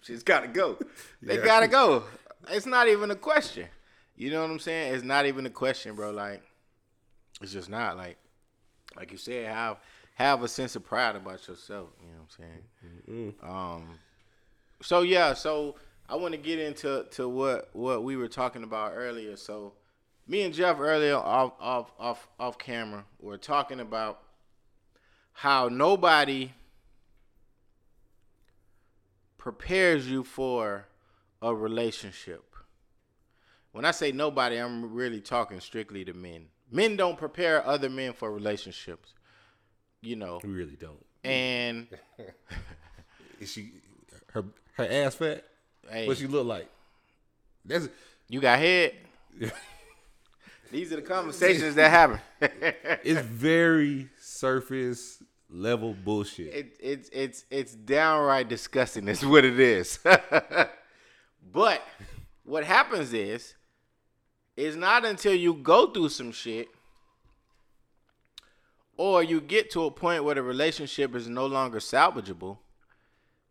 [0.00, 0.78] She's gotta go.
[1.22, 1.44] They Yeah.
[1.44, 2.04] gotta go.
[2.48, 3.68] It's not even a question.
[4.16, 4.94] You know what I'm saying?
[4.94, 6.12] It's not even a question, bro.
[6.12, 6.42] Like,
[7.42, 8.16] it's just not like,
[8.96, 9.78] like you said, have
[10.14, 11.88] have a sense of pride about yourself.
[12.00, 12.54] You know what I'm
[13.08, 13.34] saying?
[13.42, 13.98] Um.
[14.82, 15.76] So yeah, so
[16.08, 19.36] I want to get into to what what we were talking about earlier.
[19.36, 19.74] So
[20.26, 24.20] me and Jeff earlier off off off off camera were talking about
[25.32, 26.52] how nobody
[29.38, 30.86] prepares you for
[31.40, 32.44] a relationship.
[33.72, 36.46] When I say nobody, I'm really talking strictly to men.
[36.72, 39.12] Men don't prepare other men for relationships.
[40.00, 41.04] You know, We really don't.
[41.22, 41.86] and
[43.40, 43.70] Is she
[44.32, 44.44] her
[44.76, 45.44] her ass fat?
[45.88, 46.68] hey, What she look like?
[47.64, 47.88] That's
[48.28, 48.94] you got head.
[50.72, 52.20] These are the conversations that happen.
[53.04, 56.54] It's very surface level bullshit.
[56.54, 59.06] it, it's it's it's downright disgusting.
[59.08, 59.98] Is what it is.
[61.52, 61.82] but
[62.44, 63.54] what happens is,
[64.56, 66.68] it's not until you go through some shit,
[68.96, 72.58] or you get to a point where the relationship is no longer salvageable,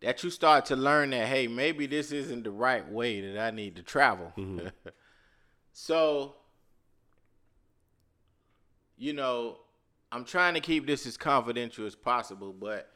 [0.02, 3.52] that you start to learn that hey, maybe this isn't the right way that I
[3.52, 4.34] need to travel.
[4.38, 4.68] Mm-hmm.
[5.72, 6.36] so,
[8.98, 9.60] you know,
[10.12, 12.90] I'm trying to keep this as confidential as possible, but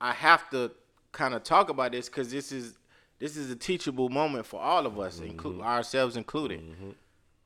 [0.00, 0.72] I have to
[1.12, 2.78] kind of talk about this because this is
[3.18, 5.66] this is a teachable moment for all of us, include mm-hmm.
[5.66, 6.60] ourselves included.
[6.60, 6.90] Mm-hmm.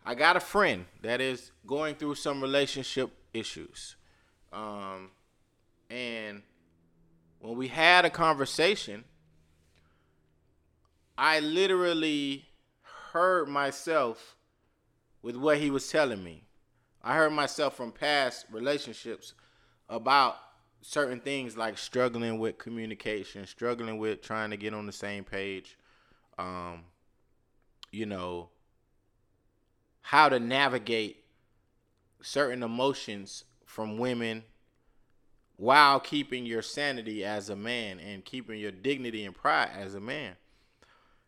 [0.08, 3.96] I got a friend that is going through some relationship issues,
[4.54, 5.10] um,
[5.90, 6.40] and
[7.40, 9.04] when we had a conversation,
[11.18, 12.46] I literally
[13.12, 14.38] heard myself
[15.20, 16.44] with what he was telling me.
[17.02, 19.34] I heard myself from past relationships
[19.90, 20.36] about
[20.80, 25.76] certain things like struggling with communication, struggling with trying to get on the same page,
[26.38, 26.84] um,
[27.92, 28.48] you know,
[30.02, 31.24] how to navigate
[32.22, 34.44] certain emotions from women
[35.56, 40.00] while keeping your sanity as a man and keeping your dignity and pride as a
[40.00, 40.34] man.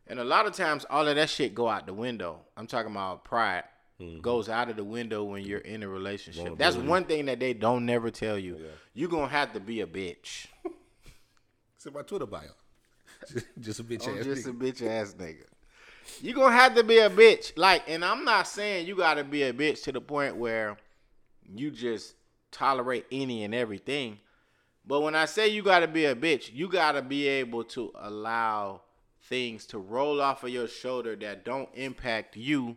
[0.06, 2.40] And a lot of times all of that shit go out the window.
[2.56, 3.64] I'm talking about pride
[4.00, 4.20] mm-hmm.
[4.20, 6.58] goes out of the window when you're in a relationship.
[6.58, 8.58] That's one thing that they don't never tell you.
[8.94, 10.46] You're going to have to be a bitch.
[11.76, 12.42] It's in my Twitter bio.
[13.60, 15.44] Just a bitch I'm ass just a bitch ass nigga.
[16.20, 17.52] You gonna have to be a bitch.
[17.56, 20.76] Like, and I'm not saying you gotta be a bitch to the point where
[21.54, 22.14] you just
[22.50, 24.18] tolerate any and everything.
[24.86, 28.82] But when I say you gotta be a bitch, you gotta be able to allow
[29.22, 32.76] things to roll off of your shoulder that don't impact you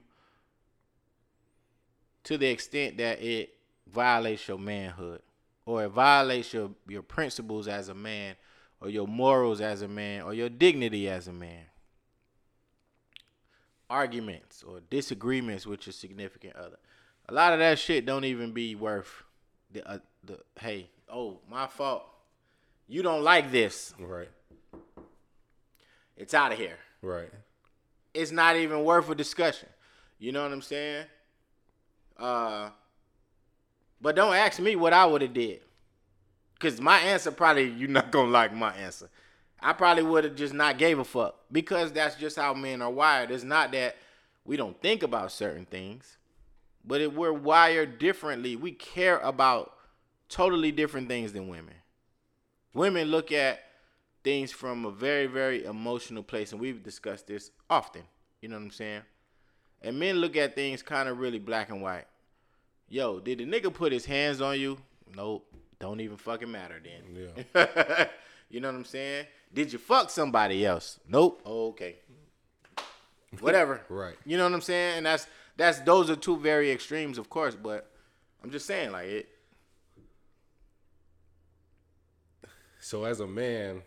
[2.23, 3.55] to the extent that it
[3.87, 5.21] violates your manhood
[5.65, 8.35] or it violates your, your principles as a man
[8.81, 11.65] or your morals as a man or your dignity as a man.
[13.93, 16.77] Arguments or disagreements with your significant other.
[17.29, 19.21] A lot of that shit don't even be worth
[19.71, 22.03] the uh, the hey, oh, my fault.
[22.87, 23.93] You don't like this.
[23.99, 24.29] Right,
[26.17, 26.77] It's out of here.
[27.03, 27.29] right.
[28.15, 29.69] It's not even worth a discussion.
[30.17, 31.05] You know what I'm saying?
[32.17, 32.69] Uh
[34.01, 35.61] but don't ask me what I would have did.
[36.59, 39.09] Cause my answer probably you're not gonna like my answer.
[39.63, 42.91] I probably would have just not gave a fuck because that's just how men are
[42.91, 43.31] wired.
[43.31, 43.95] It's not that
[44.45, 46.17] we don't think about certain things,
[46.85, 48.55] but it, we're wired differently.
[48.55, 49.73] We care about
[50.27, 51.75] totally different things than women.
[52.73, 53.61] Women look at
[54.23, 58.03] things from a very, very emotional place, and we've discussed this often.
[58.41, 59.01] You know what I'm saying?
[59.81, 62.05] And men look at things kind of really black and white.
[62.89, 64.77] Yo, did the nigga put his hands on you?
[65.15, 65.45] Nope.
[65.79, 67.43] Don't even fucking matter then.
[67.55, 68.05] Yeah.
[68.49, 69.25] you know what I'm saying?
[69.53, 70.99] Did you fuck somebody else?
[71.07, 71.41] Nope.
[71.45, 71.97] Oh, okay.
[73.39, 73.81] Whatever.
[73.89, 74.15] Right.
[74.25, 74.97] You know what I'm saying?
[74.97, 75.27] And that's
[75.57, 77.89] that's those are two very extremes, of course, but
[78.43, 79.29] I'm just saying like it.
[82.79, 83.81] So as a man,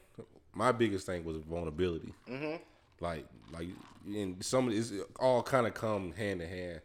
[0.55, 2.15] my biggest thing was vulnerability.
[2.29, 2.57] Mm-hmm.
[3.01, 3.69] Like, like,
[4.07, 6.81] and some of it's all kind of come hand in hand.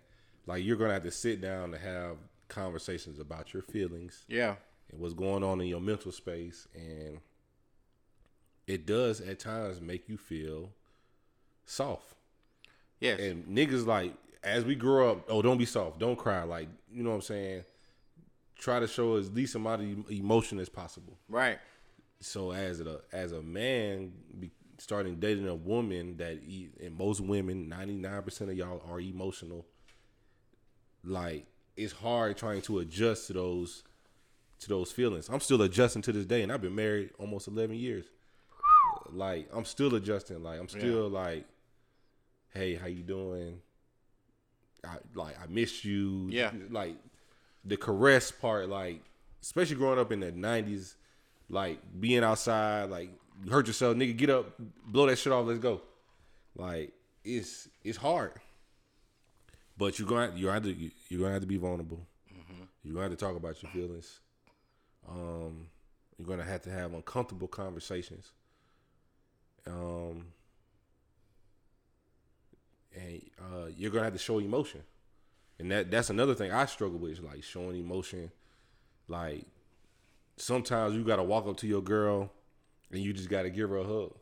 [0.45, 2.17] Like you're gonna have to sit down and have
[2.49, 4.55] conversations about your feelings Yeah.
[4.91, 7.19] and what's going on in your mental space, and
[8.71, 10.69] it does at times make you feel
[11.65, 12.15] soft.
[12.99, 13.19] Yes.
[13.19, 16.43] And niggas like as we grow up, oh, don't be soft, don't cry.
[16.43, 17.63] Like you know what I'm saying.
[18.57, 21.17] Try to show as least amount of em- emotion as possible.
[21.27, 21.59] right.
[22.23, 26.39] So as a as a man, be, starting dating a woman that
[26.79, 29.65] and most women, ninety nine percent of y'all are emotional.
[31.03, 33.83] Like it's hard trying to adjust to those
[34.59, 35.29] to those feelings.
[35.29, 38.05] I'm still adjusting to this day, and I've been married almost eleven years.
[39.13, 40.43] Like I'm still adjusting.
[40.43, 41.45] Like I'm still like,
[42.53, 43.61] hey, how you doing?
[44.85, 46.27] I like I miss you.
[46.29, 46.51] Yeah.
[46.69, 46.95] Like
[47.65, 49.01] the caress part, like
[49.41, 50.95] especially growing up in the '90s,
[51.49, 53.09] like being outside, like
[53.43, 54.53] you hurt yourself, nigga, get up,
[54.85, 55.81] blow that shit off, let's go.
[56.55, 56.91] Like
[57.23, 58.33] it's it's hard,
[59.77, 60.75] but you're gonna you have to
[61.09, 62.05] you're gonna have to be vulnerable.
[62.83, 64.19] You're gonna have to talk about your feelings.
[65.07, 65.67] Um,
[66.17, 68.31] you're gonna have to have uncomfortable conversations.
[69.67, 70.25] Um,
[72.95, 74.81] and uh, you're gonna have to show emotion,
[75.59, 78.31] and that that's another thing I struggle with, is like showing emotion.
[79.07, 79.45] Like
[80.37, 82.31] sometimes you gotta walk up to your girl,
[82.91, 84.13] and you just gotta give her a hug,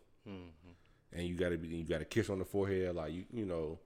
[1.14, 3.80] and you gotta be you gotta kiss on the forehead, like you you know,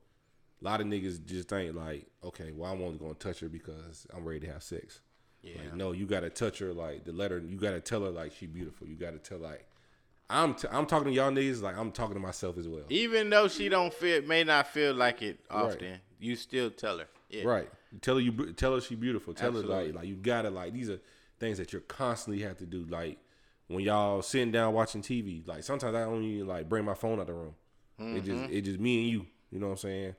[0.62, 4.08] A lot of niggas just think like, okay, well, I'm only gonna touch her because
[4.16, 5.02] I'm ready to have sex.
[5.42, 5.56] Yeah.
[5.62, 7.40] Like, no, you gotta touch her like the letter.
[7.40, 8.88] You gotta tell her like she beautiful.
[8.88, 9.66] You gotta tell like,
[10.34, 12.84] I'm t- I'm talking to y'all niggas like I'm talking to myself as well.
[12.90, 17.08] Even though she don't feel, may not feel like it often, you still tell her.
[17.30, 17.44] Yeah.
[17.46, 17.70] Right.
[18.02, 19.34] Tell her you tell her she beautiful.
[19.34, 19.86] Tell her Absolutely.
[19.92, 21.00] like like you gotta like these are
[21.40, 22.86] things that you're constantly have to do.
[22.90, 23.18] Like
[23.68, 27.20] when y'all sitting down watching TV, like sometimes I don't even like bring my phone
[27.20, 27.56] out of the room.
[28.00, 28.54] It just Mm-hmm.
[28.54, 29.26] it just me and you.
[29.52, 30.16] You know what I'm saying?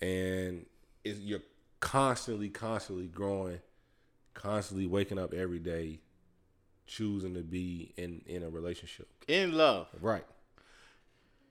[0.00, 0.66] And
[1.04, 1.42] it's you're
[1.80, 3.60] constantly, constantly growing,
[4.34, 6.00] constantly waking up every day,
[6.88, 9.06] choosing to be in in a relationship.
[9.28, 9.86] In love.
[10.00, 10.24] Right.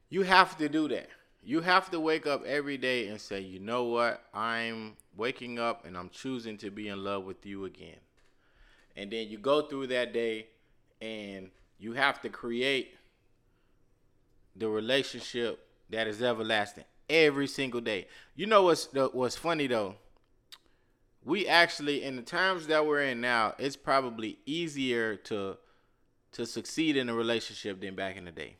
[0.09, 1.07] You have to do that.
[1.43, 4.21] You have to wake up every day and say, you know what?
[4.33, 7.99] I'm waking up and I'm choosing to be in love with you again.
[8.97, 10.47] And then you go through that day
[11.01, 12.95] and you have to create
[14.55, 18.07] the relationship that is everlasting every single day.
[18.35, 19.95] You know what's the- what's funny though?
[21.23, 25.57] We actually in the times that we're in now, it's probably easier to
[26.33, 28.57] to succeed in a relationship than back in the day.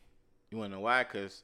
[0.51, 1.03] You wanna know why?
[1.03, 1.43] Cause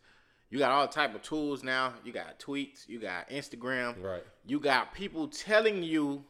[0.50, 1.94] you got all type of tools now.
[2.04, 2.88] You got tweets.
[2.88, 4.02] You got Instagram.
[4.04, 4.24] Right.
[4.46, 6.26] You got people telling you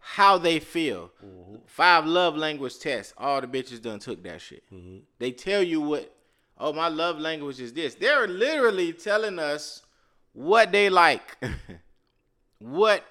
[0.00, 1.12] how they feel.
[1.24, 1.56] Mm-hmm.
[1.66, 3.14] Five love language tests.
[3.16, 4.64] All the bitches done took that shit.
[4.72, 4.98] Mm-hmm.
[5.18, 6.14] They tell you what.
[6.58, 7.94] Oh, my love language is this.
[7.94, 9.82] They're literally telling us
[10.32, 11.36] what they like,
[12.58, 13.04] what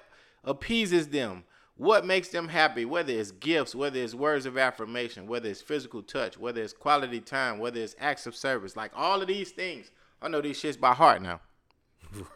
[0.44, 1.44] appeases them,
[1.76, 6.02] what makes them happy, whether it's gifts, whether it's words of affirmation, whether it's physical
[6.02, 8.76] touch, whether it's quality time, whether it's acts of service.
[8.76, 9.90] Like all of these things.
[10.20, 11.40] I know these shits by heart now.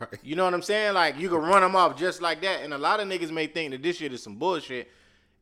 [0.01, 0.19] Right.
[0.23, 0.93] You know what I'm saying?
[0.95, 2.63] Like you can run them off just like that.
[2.63, 4.91] And a lot of niggas may think that this shit is some bullshit.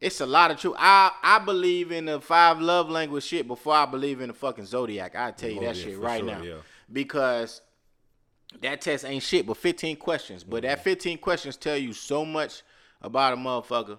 [0.00, 0.76] It's a lot of truth.
[0.78, 4.66] I I believe in the five love language shit before I believe in the fucking
[4.66, 5.16] zodiac.
[5.16, 6.42] I tell you Oh, that yeah, shit right sure, now.
[6.42, 6.54] yeah.
[6.92, 7.60] Because
[8.62, 10.44] that test ain't shit but 15 questions.
[10.44, 12.62] But that 15 questions tell you so much
[13.00, 13.98] about a motherfucker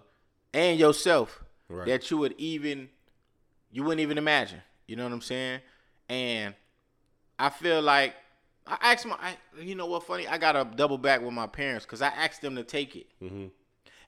[0.54, 1.88] and yourself Right.
[1.88, 2.90] that you would even
[3.72, 4.62] you wouldn't even imagine.
[4.88, 5.62] You know what I'm saying?
[6.10, 6.54] And
[7.40, 8.14] I feel like
[8.68, 10.28] I asked my, I, you know what, funny?
[10.28, 13.08] I got to double back with my parents because I asked them to take it,
[13.24, 13.46] Mm-hmm.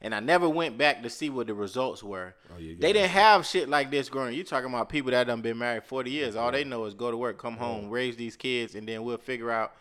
[0.02, 2.36] and I never went back to see what the results were.
[2.54, 4.36] Oh, yeah, they didn't have shit like this growing.
[4.36, 6.36] You talking about people that done been married forty years?
[6.36, 9.18] All they know is go to work, come home, raise these kids, and then we'll
[9.18, 9.74] figure out,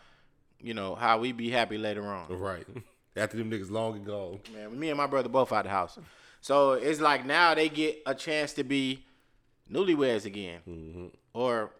[0.63, 2.27] you know, how we be happy later on.
[2.39, 2.65] Right.
[3.15, 4.39] After them niggas long and gone.
[4.55, 5.99] Man, me and my brother both out the house.
[6.41, 9.05] So it's like now they get a chance to be
[9.71, 11.05] newlyweds again, Mm-hmm.
[11.33, 11.71] or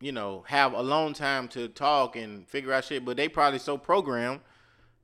[0.00, 3.04] you know have alone time to talk and figure out shit.
[3.04, 4.40] But they probably so programmed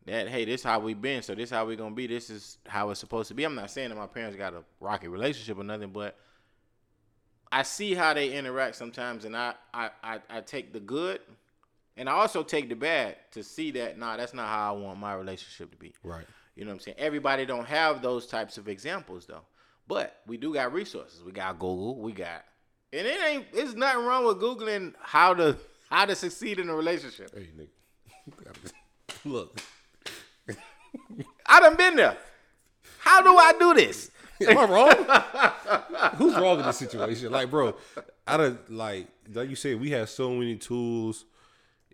[0.07, 2.07] that hey, this how we been, so this how we gonna be.
[2.07, 3.45] This is how it's supposed to be.
[3.45, 6.17] I'm not saying that my parents got a rocky relationship or nothing, but
[7.51, 11.21] I see how they interact sometimes, and I I I, I take the good.
[11.97, 14.99] And I also take the bad to see that nah, that's not how I want
[14.99, 15.95] my relationship to be.
[16.03, 16.25] Right.
[16.57, 16.97] You know what I'm saying?
[16.99, 19.43] Everybody don't have those types of examples though.
[19.87, 21.23] But we do got resources.
[21.23, 22.01] We got Google.
[22.01, 22.45] We got
[22.93, 25.57] and it ain't it's nothing wrong with Googling how to
[25.91, 27.35] how to succeed in a relationship.
[27.35, 28.73] Hey, nigga.
[29.25, 29.61] Look.
[31.47, 32.17] I done been there.
[32.99, 34.11] How do I do this?
[34.41, 36.13] Am I wrong?
[36.17, 37.31] Who's wrong in this situation?
[37.31, 37.75] Like, bro,
[38.27, 41.25] I don't like like you said, we have so many tools.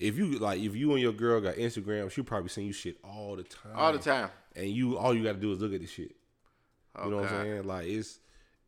[0.00, 2.96] If you like, if you and your girl got Instagram, she probably send you shit
[3.04, 3.72] all the time.
[3.76, 4.30] All the time.
[4.56, 6.16] And you, all you got to do is look at this shit.
[7.04, 7.64] You know what I'm saying?
[7.64, 8.18] Like, it's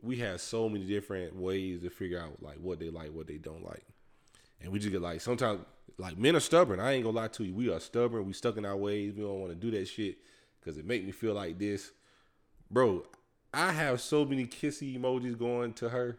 [0.02, 3.38] we have so many different ways to figure out like what they like, what they
[3.38, 3.84] don't like,
[4.60, 5.60] and we just get like sometimes
[5.98, 6.80] like men are stubborn.
[6.80, 7.54] I ain't gonna lie to you.
[7.54, 8.26] We are stubborn.
[8.26, 9.14] We stuck in our ways.
[9.14, 10.18] We don't want to do that shit
[10.60, 11.92] because it make me feel like this,
[12.70, 13.04] bro.
[13.54, 16.18] I have so many kissy emojis going to her.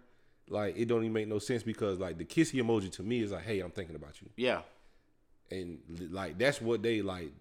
[0.50, 3.32] Like it don't even make no sense because like the kissy emoji to me is
[3.32, 4.62] like, hey, I'm thinking about you, Yeah.
[5.54, 5.80] And
[6.12, 7.32] like that's what they like.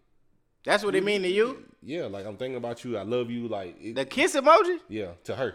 [0.65, 1.65] That's what it mean to you?
[1.83, 2.97] Yeah, like I'm thinking about you.
[2.97, 3.49] I love you.
[3.49, 4.79] Like it, The kiss emoji?
[4.89, 5.55] yeah, to her.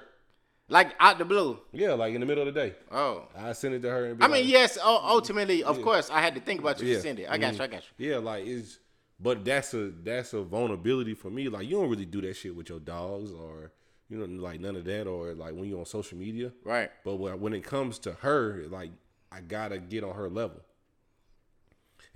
[0.70, 1.60] Like out the blue.
[1.72, 2.76] Yeah, like in the middle of the day.
[2.92, 3.30] Oh.
[3.38, 6.36] I send it to her and be I mean, yes, ultimately, of course, I had
[6.36, 6.96] to think about you Yeah.
[6.96, 7.28] to send it.
[7.30, 7.58] I got Mhm.
[7.60, 8.10] you, I got you.
[8.10, 8.80] Yeah, like it's
[9.20, 11.48] but that's a that's a vulnerability for me.
[11.48, 13.72] Like you don't really do that shit with your dogs or
[14.10, 16.52] you know like none of that or like when you're on social media.
[16.66, 16.92] Right.
[17.06, 18.92] But when when it comes to her, like
[19.32, 20.62] I gotta get on her level.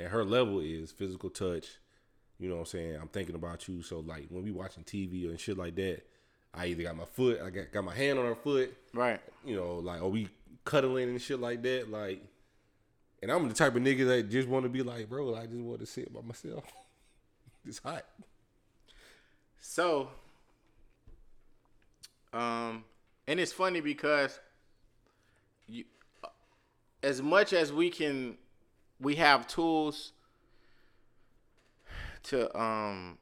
[0.02, 1.68] And her level is physical touch.
[2.40, 2.96] You know what I'm saying?
[3.00, 3.82] I'm thinking about you.
[3.84, 6.02] So like when we watching TV and shit like that,
[6.54, 9.22] I either got my foot, I got, got my hand on her foot, Right.
[9.46, 10.28] you know, like are we
[10.66, 11.90] cuddling and shit like that?
[11.90, 12.24] Like
[13.22, 15.62] and I'm the type of nigga that just want to be like, bro, I just
[15.62, 16.64] want to sit by myself.
[17.68, 18.04] it's hot.
[19.60, 20.10] So,
[22.34, 22.84] um,
[23.28, 24.40] and it's funny because
[25.68, 25.86] you,
[27.04, 28.38] as much as we can,
[29.02, 30.14] we have tools.
[32.24, 33.18] to um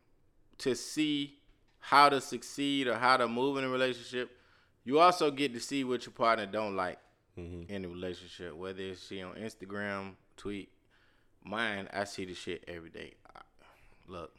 [0.57, 1.39] to see
[1.79, 4.29] how to succeed or how to move in a relationship,
[4.83, 6.99] you also get to see what your partner don't like
[7.69, 8.53] in the relationship.
[8.55, 10.69] Whether it's she on Instagram, tweet,
[11.43, 13.13] mine, I see the shit every day.
[13.33, 13.39] I,
[14.09, 14.35] look,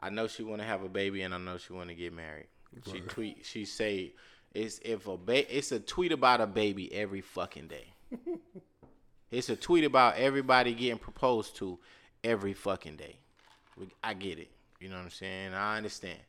[0.00, 2.14] I know she want to have a baby, and I know she want to get
[2.14, 2.46] married.
[2.90, 4.14] She tweet, she say,
[4.54, 7.92] it's if a ba- it's a tweet about a baby every fucking day.
[9.30, 11.78] it's a tweet about everybody getting proposed to
[12.24, 13.18] every fucking day.
[13.76, 14.50] We- I get it.
[14.80, 15.54] You know what I'm saying?
[15.54, 16.20] I understand.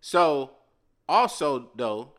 [0.00, 0.56] So,
[1.08, 2.12] also though,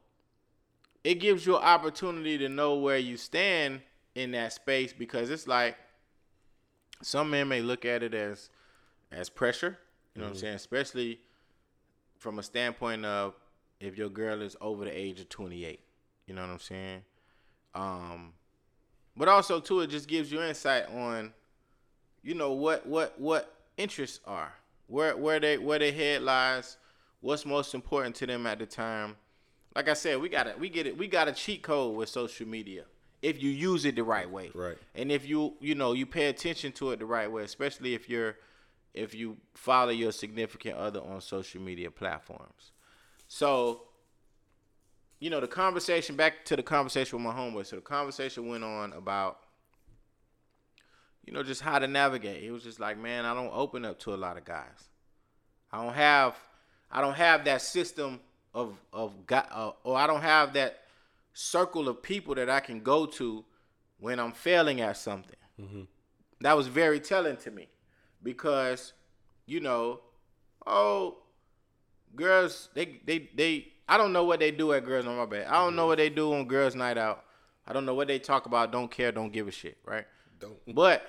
[1.03, 3.81] it gives you an opportunity to know where you stand
[4.15, 5.77] in that space because it's like
[7.01, 8.49] some men may look at it as
[9.11, 9.77] as pressure.
[10.15, 10.55] You know what I'm saying?
[10.55, 11.19] Especially
[12.17, 13.35] from a standpoint of
[13.79, 15.79] if your girl is over the age of 28.
[16.25, 17.03] You know what I'm saying?
[17.75, 18.33] Um,
[19.17, 21.33] but also too, it just gives you insight on,
[22.23, 24.53] you know, what what what interests are,
[24.87, 26.77] where where they where their head lies,
[27.21, 29.15] what's most important to them at the time.
[29.75, 30.59] Like I said, we got it.
[30.59, 30.97] we get it.
[30.97, 32.85] We got a cheat code with social media
[33.21, 34.51] if you use it the right way.
[34.53, 34.77] Right.
[34.95, 38.09] And if you you know you pay attention to it the right way, especially if
[38.09, 38.37] you're
[38.93, 42.71] if you follow your significant other on social media platforms.
[43.27, 43.81] So,
[45.19, 47.65] you know, the conversation back to the conversation with my homeboy.
[47.65, 49.39] So the conversation went on about
[51.25, 52.41] you know just how to navigate.
[52.41, 54.89] He was just like, "Man, I don't open up to a lot of guys.
[55.71, 56.35] I don't have
[56.91, 58.19] I don't have that system
[58.53, 60.83] of of got uh, or I don't have that
[61.33, 63.43] circle of people that I can go to
[63.99, 65.35] when I'm failing at something."
[66.41, 67.67] That was very telling to me
[68.21, 68.93] because
[69.47, 70.01] you know,
[70.65, 71.17] oh,
[72.15, 75.47] girls they they they I don't know what they do at girls on my bed.
[75.47, 77.23] I don't know what they do on girls night out.
[77.65, 78.71] I don't know what they talk about.
[78.71, 79.11] Don't care.
[79.11, 79.77] Don't give a shit.
[79.85, 80.05] Right.
[80.39, 80.57] Don't.
[80.73, 81.05] But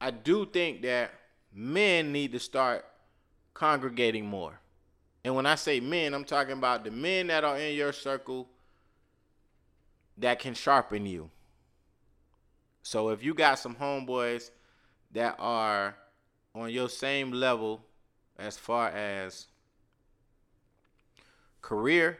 [0.00, 1.10] I do think that
[1.52, 2.84] men need to start
[3.54, 4.58] congregating more.
[5.24, 8.48] And when I say men, I'm talking about the men that are in your circle
[10.18, 11.30] that can sharpen you.
[12.82, 14.50] So if you got some homeboys
[15.12, 15.96] that are
[16.54, 17.84] on your same level
[18.38, 19.46] as far as
[21.62, 22.18] career,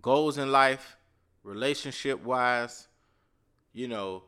[0.00, 0.96] goals in life,
[1.42, 2.88] relationship wise,
[3.72, 4.22] you know,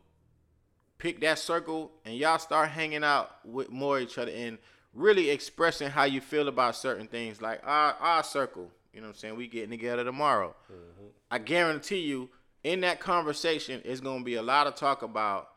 [0.98, 4.58] pick that circle and y'all start hanging out with more each other and
[4.92, 9.14] really expressing how you feel about certain things like our our circle you know what
[9.14, 11.06] i'm saying we getting together tomorrow mm-hmm.
[11.30, 12.30] i guarantee you
[12.64, 15.50] in that conversation is going to be a lot of talk about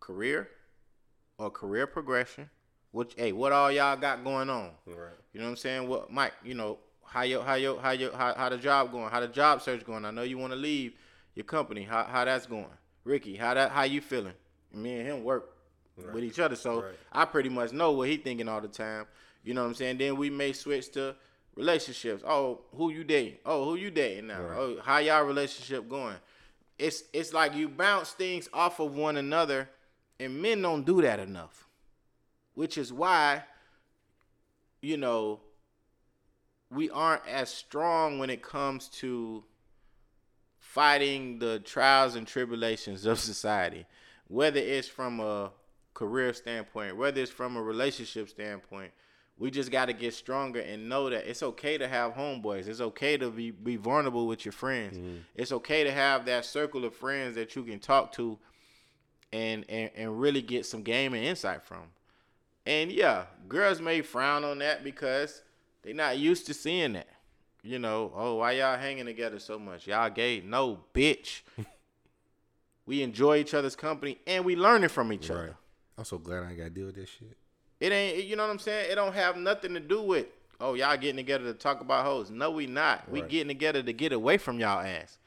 [0.00, 0.48] career
[1.38, 2.50] or career progression
[2.90, 5.10] which hey what all y'all got going on Right.
[5.32, 5.88] you know what I'm saying?
[5.88, 9.10] What Mike, you know, how your how your how your how, how the job going,
[9.10, 10.04] how the job search going.
[10.04, 10.94] I know you want to leave
[11.34, 11.82] your company.
[11.82, 12.66] How how that's going.
[13.04, 14.34] Ricky, how that how you feeling?
[14.72, 15.50] Me and him work
[16.12, 16.56] with each other.
[16.56, 16.94] So Right.
[17.12, 19.06] I pretty much know what he thinking all the time.
[19.44, 19.98] You know what I'm saying?
[19.98, 21.14] Then we may switch to
[21.54, 22.22] relationships.
[22.26, 23.38] Oh, who you dating?
[23.44, 24.42] Oh, who you dating now?
[24.42, 24.58] Right.
[24.58, 26.16] Oh, how y'all relationship going?
[26.78, 29.68] It's it's like you bounce things off of one another
[30.18, 31.68] and men don't do that enough.
[32.54, 33.44] Which is why
[34.84, 35.40] you know,
[36.74, 39.44] we aren't as strong when it comes to
[40.58, 43.86] fighting the trials and tribulations of society,
[44.28, 45.52] whether it's from a
[45.94, 48.90] career standpoint, whether it's from a relationship standpoint.
[49.36, 52.68] We just got to get stronger and know that it's okay to have homeboys.
[52.68, 54.96] It's okay to be, be vulnerable with your friends.
[54.96, 55.16] Mm-hmm.
[55.34, 58.38] It's okay to have that circle of friends that you can talk to
[59.32, 61.82] and, and, and really get some game and insight from.
[62.64, 65.42] And yeah, girls may frown on that because
[65.84, 67.08] they not used to seeing that.
[67.62, 69.86] You know, oh, why y'all hanging together so much?
[69.86, 70.42] Y'all gay?
[70.44, 71.40] No, bitch.
[72.86, 75.36] we enjoy each other's company and we learning from each Right.
[75.38, 75.56] other.
[75.96, 77.36] I'm so glad I ain't got to deal with this shit.
[77.80, 78.90] It ain't, you know what I'm saying?
[78.90, 80.26] It don't have nothing to do with,
[80.60, 82.30] oh, y'all getting together to talk about hoes.
[82.30, 83.10] No, we not.
[83.10, 85.18] We getting together to get away from y'all ass.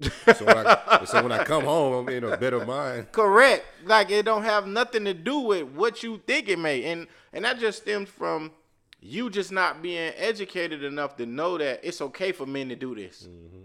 [0.36, 3.10] So when, I, so when I come home, I'm in a better mind.
[3.10, 3.64] Correct.
[3.84, 6.84] Like it don't have nothing to do with what you think it may.
[6.84, 8.52] And and that just stems from
[9.00, 12.94] you just not being educated enough to know that it's okay for men to do
[12.94, 13.28] this.
[13.28, 13.64] Mm-hmm.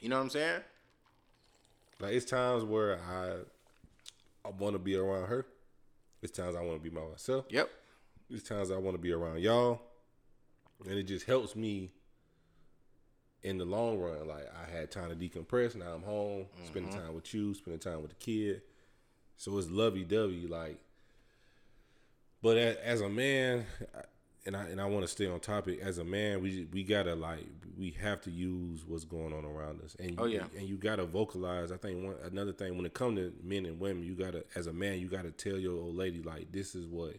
[0.00, 0.60] You know what I'm saying?
[2.00, 5.46] Like it's times where I I want to be around her.
[6.22, 7.46] It's times I want to be by myself.
[7.50, 7.70] Yep.
[8.30, 9.80] It's times I want to be around y'all,
[10.84, 11.90] and it just helps me
[13.42, 14.28] in the long run.
[14.28, 15.74] Like I had time to decompress.
[15.76, 17.00] Now I'm home, spending mm-hmm.
[17.00, 18.62] time with you, spending time with the kid.
[19.36, 20.46] So it's lovey dovey.
[20.46, 20.78] Like,
[22.42, 23.66] but as, as a man,
[24.48, 25.78] and I and I want to stay on topic.
[25.80, 27.44] As a man, we we gotta like
[27.76, 30.44] we have to use what's going on around us, and Oh, yeah.
[30.58, 31.70] and you gotta vocalize.
[31.70, 34.66] I think one another thing when it comes to men and women, you gotta as
[34.66, 37.16] a man, you gotta tell your old lady like this is what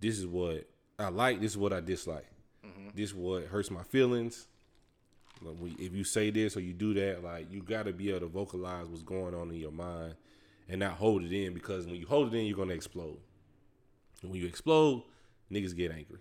[0.00, 0.66] this is what
[0.98, 1.40] I like.
[1.40, 2.26] This is what I dislike.
[2.66, 2.88] Mm-hmm.
[2.96, 4.48] This is what hurts my feelings.
[5.42, 8.10] Like, we- If you say this or you do that, like you got to be
[8.10, 10.14] able to vocalize what's going on in your mind
[10.68, 13.18] and not hold it in because when you hold it in, you're gonna explode.
[14.22, 15.02] And when you explode,
[15.50, 16.18] niggas get angry.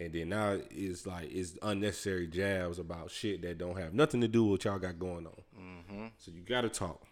[0.00, 4.28] And then now it's like it's unnecessary jabs about shit that don't have nothing to
[4.28, 5.42] do with what y'all got going on.
[6.18, 7.02] So you got to talk.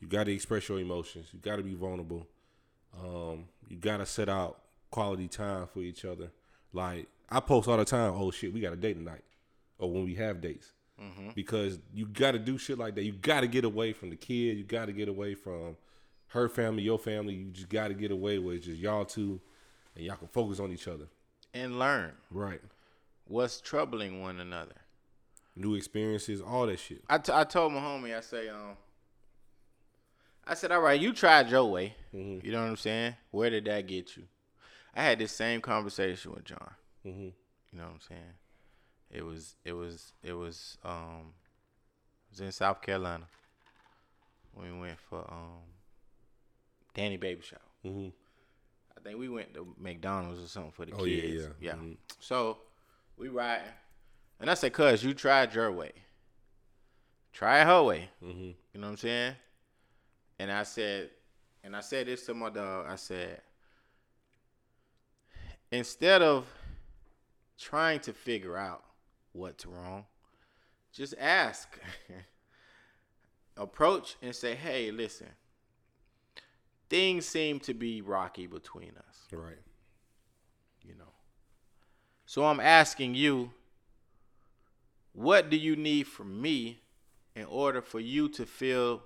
[0.00, 1.28] You got to express your emotions.
[1.32, 2.26] You got to be vulnerable.
[3.02, 4.58] Um, you got to set out
[4.90, 6.30] quality time for each other.
[6.72, 8.12] Like I post all the time.
[8.14, 9.24] Oh shit, we got a date tonight,
[9.78, 10.72] or when we have dates,
[11.34, 13.04] because you got to do shit like that.
[13.04, 14.58] You got to get away from the kid.
[14.58, 15.76] You got to get away from
[16.28, 17.34] her family, your family.
[17.34, 19.40] You just got to get away where it's just y'all two,
[19.96, 21.06] and y'all can focus on each other.
[21.52, 22.60] And learn Right.
[23.24, 24.74] what's troubling one another.
[25.56, 27.02] New experiences, all that shit.
[27.08, 28.76] I, t- I told my homie, I say, um,
[30.46, 31.94] I said, all right, you tried your way.
[32.14, 32.46] Mm-hmm.
[32.46, 33.16] You know what I'm saying?
[33.30, 34.24] Where did that get you?
[34.94, 36.70] I had this same conversation with John.
[37.04, 37.20] Mm-hmm.
[37.20, 37.32] You
[37.78, 38.20] know what I'm saying?
[39.10, 41.32] It was, it was, it was, um,
[42.28, 43.26] it was in South Carolina.
[44.54, 45.62] We went for um,
[46.94, 47.56] Danny Baby Show.
[47.84, 48.08] Mm-hmm.
[49.00, 51.44] I think we went to McDonald's or something for the Oh, yeah, kids.
[51.60, 51.72] yeah.
[51.72, 51.74] yeah.
[51.80, 51.96] Mhm.
[52.18, 52.58] So
[53.16, 53.66] we riding,
[54.38, 55.92] and I said, "Cuz you tried your way,
[57.32, 58.40] try her way." Mm-hmm.
[58.74, 59.36] You know what I'm saying?
[60.38, 61.10] And I said,
[61.64, 62.86] and I said this to my dog.
[62.88, 63.42] I said,
[65.70, 66.46] instead of
[67.58, 68.84] trying to figure out
[69.32, 70.06] what's wrong,
[70.92, 71.78] just ask.
[73.56, 75.28] Approach and say, "Hey, listen."
[76.90, 79.58] Things seem to be rocky between us Right.
[80.82, 81.12] you know.
[82.26, 83.52] So I'm asking you,
[85.12, 86.82] what do you need from me
[87.34, 89.02] in order for you to feel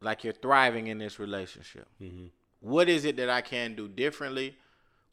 [0.00, 1.88] like you're thriving in this relationship?
[2.00, 2.26] Mm-hmm.
[2.60, 4.56] What is it that I can do differently?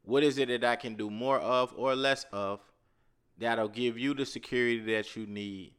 [0.03, 2.59] What is it that I can do more of or less of
[3.37, 5.73] that'll give you the security that you need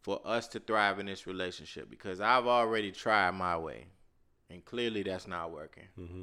[0.00, 1.88] for us to thrive in this relationship?
[1.90, 3.86] Because I've already tried my way,
[4.52, 5.88] and clearly that's not working.
[5.98, 6.22] Mm-hmm.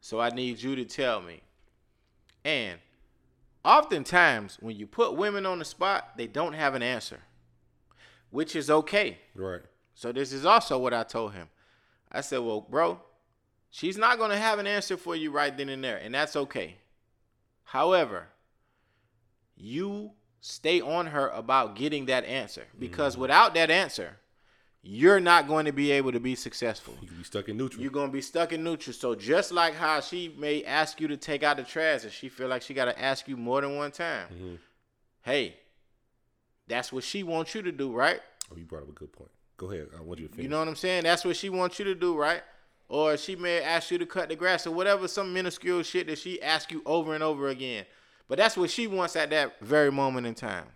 [0.00, 1.42] So I need you to tell me.
[2.44, 2.78] And
[3.64, 7.20] oftentimes, when you put women on the spot, they don't have an answer,
[8.30, 9.18] which is okay.
[9.34, 9.62] Right.
[9.94, 11.48] So this is also what I told him.
[12.10, 13.00] I said, "Well, bro,
[13.70, 16.36] she's not going to have an answer for you right then and there, and that's
[16.36, 16.76] okay.
[17.64, 18.28] However,
[19.56, 24.16] you stay on her about getting that answer because without that answer,
[24.82, 26.96] you're not going to be able to be successful.
[27.02, 27.82] You can be stuck in neutral.
[27.82, 28.94] You're gonna be stuck in neutral.
[28.94, 32.28] So just like how she may ask you to take out the trash, and she
[32.28, 34.28] feel like she gotta ask you more than one time.
[34.32, 34.58] Mhm.
[35.22, 35.56] Hey,
[36.66, 38.20] that's what she wants you to do, right?
[38.52, 39.30] oh, you brought up a good point.
[39.58, 39.88] Go ahead.
[39.96, 40.42] I want you to finish.
[40.44, 41.04] You know what I'm saying?
[41.04, 42.42] That's what she wants you to do, right?
[42.88, 46.18] Or she may ask you to cut the grass or whatever, some minuscule shit that
[46.18, 47.84] she asks you over and over again.
[48.26, 50.66] But that's what she wants at that very moment in time.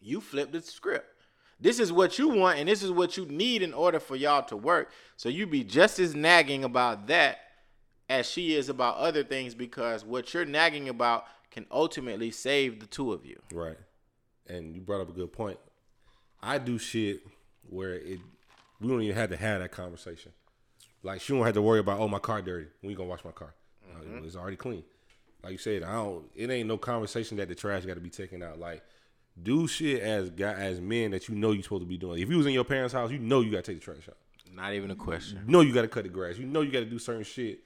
[0.00, 1.15] You flip the script.
[1.58, 4.42] This is what you want, and this is what you need in order for y'all
[4.44, 4.90] to work.
[5.16, 7.38] So you be just as nagging about that
[8.08, 12.86] as she is about other things because what you're nagging about can ultimately save the
[12.86, 13.40] two of you.
[13.52, 13.78] Right.
[14.46, 15.58] And you brought up a good point.
[16.42, 17.22] I do shit
[17.68, 18.20] where it
[18.80, 20.32] we don't even have to have that conversation.
[21.02, 22.66] Like she don't have to worry about oh my car dirty.
[22.80, 23.54] When you gonna wash my car?
[23.90, 24.84] Uh, it's already clean.
[25.42, 26.24] Like you said, I don't.
[26.34, 28.58] It ain't no conversation that the trash got to be taken out.
[28.58, 28.82] Like
[29.40, 32.22] do shit as guy as men that you know you're supposed to be doing.
[32.22, 34.08] If you was in your parents' house, you know you got to take the trash
[34.08, 34.16] out.
[34.54, 35.42] Not even a question.
[35.46, 36.38] You know you got to cut the grass.
[36.38, 37.60] You know you got to do certain shit.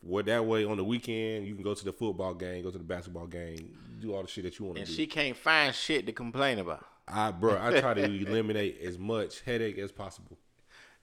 [0.00, 2.78] Where that way on the weekend you can go to the football game, go to
[2.78, 4.88] the basketball game, do all the shit that you want to do.
[4.88, 8.98] And she can't find shit to complain about I bro, I try to eliminate as
[8.98, 10.38] much headache as possible.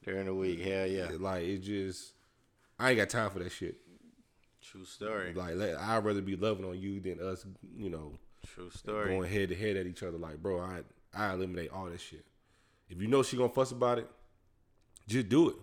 [0.03, 0.61] during the week.
[0.61, 1.09] Hell yeah.
[1.19, 2.13] Like it just,
[2.79, 3.77] I ain't got time for that shit.
[4.61, 5.33] True story.
[5.33, 7.45] Like I'd rather be loving on you than us,
[7.75, 8.13] you know,
[8.53, 9.09] True story.
[9.09, 10.17] going head to head at each other.
[10.17, 10.81] Like bro, I
[11.13, 12.25] I eliminate all that shit.
[12.89, 14.09] If you know she gonna fuss about it,
[15.07, 15.55] just do it.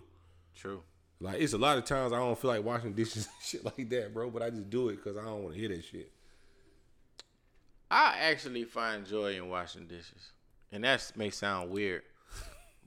[0.55, 0.81] True.
[1.19, 3.89] Like it's a lot of times I don't feel like washing dishes and shit like
[3.89, 4.29] that, bro.
[4.29, 6.11] But I just do it because I don't want to hear that shit.
[7.89, 10.31] I actually find joy in washing dishes,
[10.71, 12.01] and that may sound weird,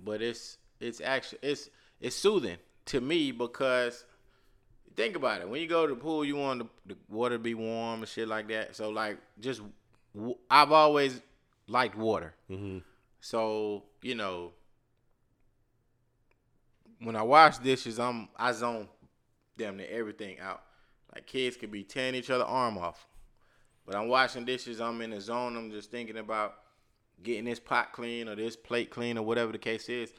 [0.02, 1.70] but it's it's actually it's
[2.00, 4.04] it's soothing to me because
[4.96, 5.48] think about it.
[5.48, 8.08] When you go to the pool, you want the, the water to be warm and
[8.08, 8.74] shit like that.
[8.74, 9.60] So like just
[10.50, 11.20] I've always
[11.68, 12.34] liked water.
[12.50, 12.78] Mm-hmm.
[13.20, 14.52] So you know,
[17.00, 18.88] when I wash dishes, I'm I zone
[19.56, 20.62] damn near everything out.
[21.14, 23.06] Like kids could be tearing each other arm off,
[23.86, 24.80] but I'm washing dishes.
[24.80, 25.56] I'm in the zone.
[25.56, 26.54] I'm just thinking about
[27.22, 30.12] getting this pot clean or this plate clean or whatever the case is,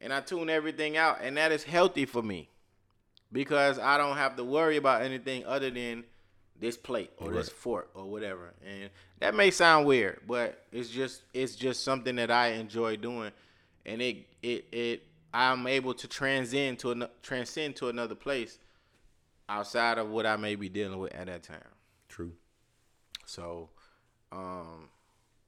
[0.00, 2.48] and I tune everything out, and that is healthy for me.
[3.32, 6.04] because I don't have to worry about anything other than
[6.60, 8.52] this plate or this fork or whatever.
[8.66, 8.90] And
[9.20, 13.32] that may sound weird, but it's just it's just something that I enjoy doing,
[13.86, 15.02] and it it it
[15.32, 18.58] I'm able to transcend to an, transcend to another place
[19.48, 21.58] outside of what I may be dealing with at that time.
[22.08, 22.32] True.
[23.26, 23.68] So,
[24.32, 24.88] um,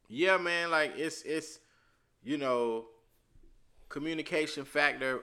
[0.08, 1.60] yeah, man, like it's it's
[2.22, 2.86] you know,
[3.88, 5.22] communication factor.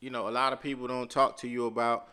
[0.00, 2.08] You know, a lot of people don't talk to you about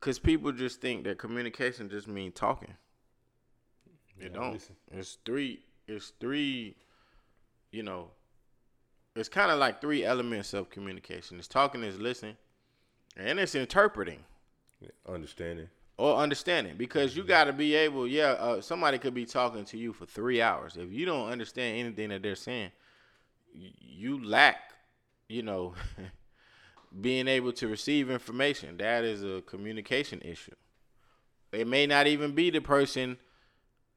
[0.00, 2.74] because people just think that communication just mean talking.
[4.20, 4.52] It Yeah, don't.
[4.52, 4.76] listen.
[4.90, 5.60] It's three.
[5.86, 6.76] It's three.
[7.72, 8.10] You know,
[9.14, 11.38] it's kind of like three elements of communication.
[11.38, 12.36] It's talking, it's listening,
[13.16, 14.24] and it's interpreting
[14.80, 15.68] Yeah, understanding.
[15.98, 19.76] or understanding because you got to be able yeah uh, somebody could be talking to
[19.76, 22.70] you for three hours if you don't understand anything that they're saying
[23.52, 24.72] you lack
[25.28, 25.74] you know
[27.00, 30.54] being able to receive information that is a communication issue
[31.52, 33.16] it may not even be the person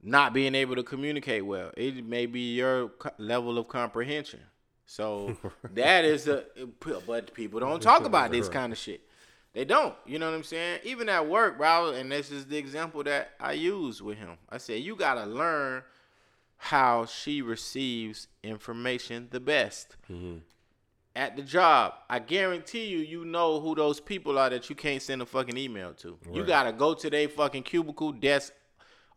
[0.03, 4.41] not being able to communicate well it may be your level of comprehension
[4.85, 5.37] so
[5.73, 6.43] that is a
[7.05, 9.01] but people don't talk about this kind of shit
[9.53, 9.95] they don't.
[10.05, 10.79] You know what I'm saying?
[10.83, 11.91] Even at work, bro.
[11.91, 14.37] And this is the example that I use with him.
[14.49, 15.83] I said, you got to learn
[16.57, 19.97] how she receives information the best.
[20.09, 20.37] Mm-hmm.
[21.15, 25.01] At the job, I guarantee you, you know who those people are that you can't
[25.01, 26.17] send a fucking email to.
[26.31, 28.53] You got to go to their fucking cubicle, desk,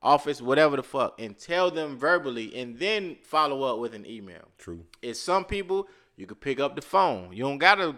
[0.02, 4.48] office, whatever the fuck, and tell them verbally and then follow up with an email.
[4.58, 4.84] True.
[5.02, 7.32] It's some people you could pick up the phone.
[7.32, 7.96] You don't gotta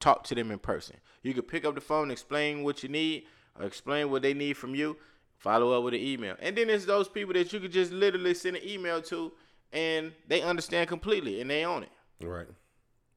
[0.00, 0.96] talk to them in person.
[1.22, 3.24] You could pick up the phone, explain what you need,
[3.58, 4.96] or explain what they need from you.
[5.38, 8.32] Follow up with an email, and then it's those people that you could just literally
[8.32, 9.32] send an email to,
[9.72, 11.90] and they understand completely and they own it.
[12.24, 12.46] Right.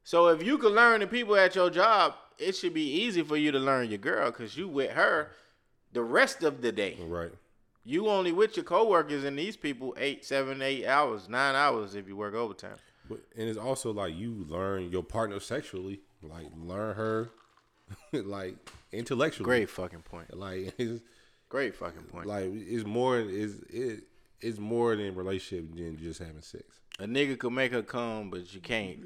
[0.03, 3.37] So if you can learn the people at your job, it should be easy for
[3.37, 5.31] you to learn your girl because you with her
[5.91, 6.97] the rest of the day.
[7.01, 7.31] Right.
[7.85, 12.07] You only with your coworkers and these people eight, seven, eight hours, nine hours if
[12.07, 12.75] you work overtime.
[13.07, 17.29] But and it's also like you learn your partner sexually, like learn her,
[18.13, 18.55] like
[18.91, 19.45] intellectually.
[19.45, 20.35] Great fucking point.
[20.37, 21.01] Like it's
[21.49, 22.27] Great fucking point.
[22.27, 24.03] like it's more is it
[24.39, 26.63] it's more than relationship than just having sex.
[26.99, 28.99] A nigga could make her come, but you can't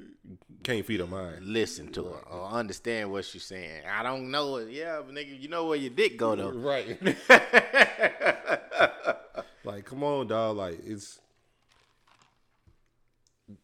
[0.64, 1.46] Can't feed her mind.
[1.46, 3.84] listen to her or understand what she's saying.
[3.88, 4.72] I don't know it.
[4.72, 6.52] Yeah, but nigga, you know where your dick go though.
[6.52, 7.00] Right.
[9.64, 10.58] like, come on, dog.
[10.58, 11.20] Like, it's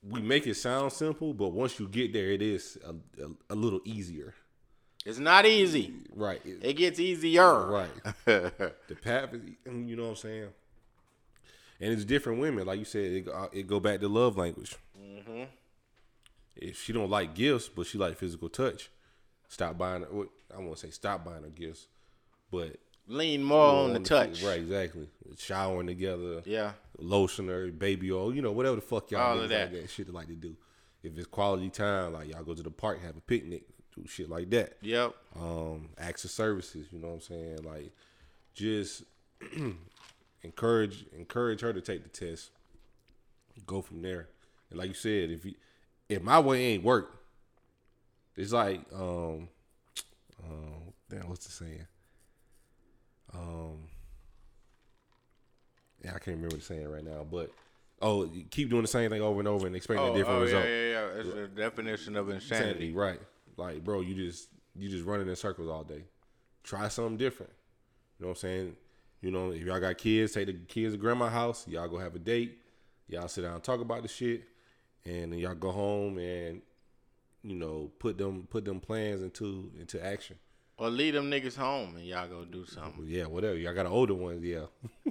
[0.07, 2.91] we make it sound simple, but once you get there, it is a,
[3.23, 4.34] a, a little easier.
[5.05, 5.93] It's not easy.
[6.13, 6.41] Right.
[6.45, 7.65] It- It gets easier.
[7.67, 7.89] right.
[8.25, 10.49] the path is, you know what I'm saying?
[11.82, 13.11] And it's different women, like you said.
[13.11, 14.75] It, go- it go back to love language.
[16.55, 18.89] If she don't like gifts, but she like physical touch,
[19.47, 20.01] stop buying.
[20.01, 21.88] Her, I won't say stop buying her gifts,
[22.51, 22.75] but
[23.07, 24.43] Lean more on the the- touch.
[24.43, 25.07] Right, exactly.
[25.38, 26.41] Showering together.
[26.45, 26.73] Yeah.
[26.97, 29.71] Lotion or baby oil, you know, whatever the fuck y'all All of that.
[29.71, 30.55] like that shit like to do.
[31.01, 33.63] If it's quality time, like y'all go to the park, have a picnic,
[33.95, 34.73] do shit like that.
[34.82, 35.15] Yep.
[35.39, 37.63] Um, acts of services, you know what I'm saying?
[37.63, 37.91] Like
[38.53, 39.03] just
[40.44, 42.52] encourage encourage her to take the test.
[43.66, 44.28] Go from there.
[44.70, 45.56] And like you said, if you
[46.08, 47.22] if my way ain't work,
[48.36, 49.50] it's like um
[50.44, 51.86] um damn, what's the saying?
[53.34, 53.88] Um
[56.04, 57.52] yeah, I can't remember the saying right now, but
[58.02, 60.40] oh, you keep doing the same thing over and over and expecting Oh, a different
[60.40, 60.64] oh, result.
[60.66, 61.08] yeah, yeah, yeah.
[61.20, 62.94] It's the definition of Insanity, insanity.
[62.94, 63.20] right?
[63.58, 66.04] Like, bro, you just you just running in circles all day.
[66.64, 67.52] Try something different.
[68.18, 68.76] You know what I'm saying?
[69.22, 71.67] You know, if y'all got kids, take the kids to grandma's house.
[71.67, 72.59] Y'all go have a date.
[73.07, 74.43] Y'all sit down and talk about the shit,
[75.03, 76.61] and then y'all go home and
[77.43, 80.38] you know put them put them plans into into action.
[80.78, 83.03] Or leave them niggas home and y'all go do something.
[83.05, 83.57] Yeah, whatever.
[83.57, 84.65] Y'all got an older ones, yeah.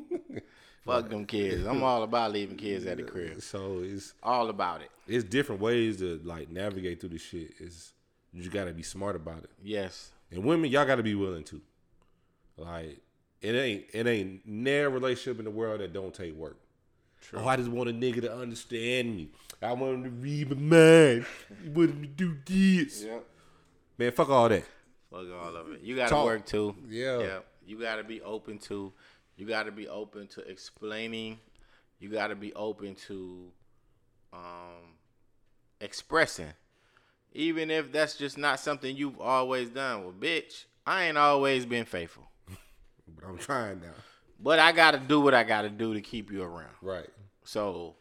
[0.86, 1.66] Fuck them kids.
[1.66, 3.42] I'm all about leaving kids at the crib.
[3.42, 4.90] So it's All about it.
[5.06, 7.50] it's different ways to like navigate through the shit.
[7.60, 7.92] Is
[8.32, 9.50] you gotta be smart about it.
[9.62, 10.10] Yes.
[10.30, 11.60] And women, y'all got to be willing to.
[12.56, 13.00] Like
[13.40, 16.58] it ain't it ain't never relationship in the world that don't take work.
[17.34, 19.28] Oh, I just want a nigga to understand me.
[19.60, 21.26] I want him to read my mind.
[21.50, 23.04] I want him to do this.
[23.04, 23.24] Yep.
[23.98, 24.64] Man, fuck all that.
[25.10, 25.80] Fuck all of it.
[25.82, 26.24] You gotta Talk.
[26.24, 26.76] work too.
[26.88, 27.18] Yeah.
[27.18, 27.38] Yeah.
[27.66, 28.92] You gotta be open to.
[29.36, 31.38] You gotta be open to explaining.
[31.98, 33.50] You gotta be open to,
[34.32, 34.94] um,
[35.80, 36.52] expressing,
[37.32, 40.04] even if that's just not something you've always done.
[40.04, 42.27] Well, bitch, I ain't always been faithful,
[43.14, 43.94] But I'm trying now.
[44.40, 46.74] but I gotta do what I gotta do to keep you around.
[46.82, 47.08] Right.
[47.44, 47.96] So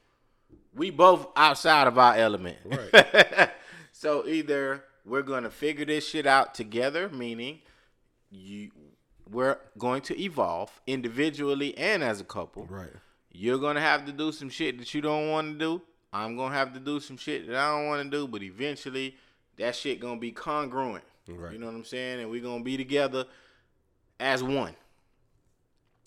[0.74, 2.58] we both outside of our element.
[2.66, 3.50] Right.
[3.92, 7.60] so either we're gonna figure this shit out together, meaning
[8.30, 8.72] you
[9.30, 12.66] we're going to evolve individually and as a couple.
[12.66, 12.90] Right.
[13.32, 15.82] You're gonna have to do some shit that you don't want to do.
[16.14, 18.28] I'm gonna have to do some shit that I don't want to do.
[18.28, 19.16] But eventually,
[19.58, 21.04] that shit gonna be congruent.
[21.28, 21.54] Right.
[21.54, 22.22] You know what I'm saying?
[22.22, 23.26] And we're gonna be together
[24.20, 24.76] as one.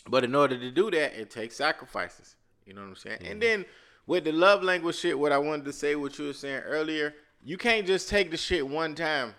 [0.09, 2.37] But in order to do that, it takes sacrifices.
[2.67, 3.19] You know what I'm saying?
[3.21, 3.41] And mm-hmm.
[3.41, 3.65] then
[4.07, 7.15] with the love language shit, what I wanted to say, what you were saying earlier,
[7.45, 9.35] you can't just take the shit one time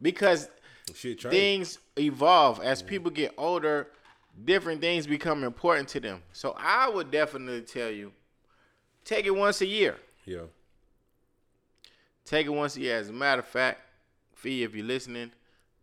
[0.00, 0.48] because
[0.94, 2.88] Shit things evolve as mm-hmm.
[2.88, 3.88] people get older.
[4.44, 6.22] Different things become important to them.
[6.32, 8.12] So I would definitely tell you,
[9.04, 9.96] take it once a year.
[10.24, 10.44] Yeah.
[12.24, 12.96] Take it once a year.
[12.96, 13.80] As a matter of fact,
[14.34, 15.32] Fee, if you're listening,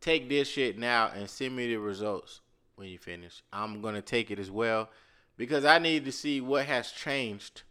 [0.02, 2.42] take this shit now and send me the results
[2.78, 3.44] when you finish.
[3.52, 4.90] I'm gonna take it as well
[5.36, 7.64] because I need to see what has changed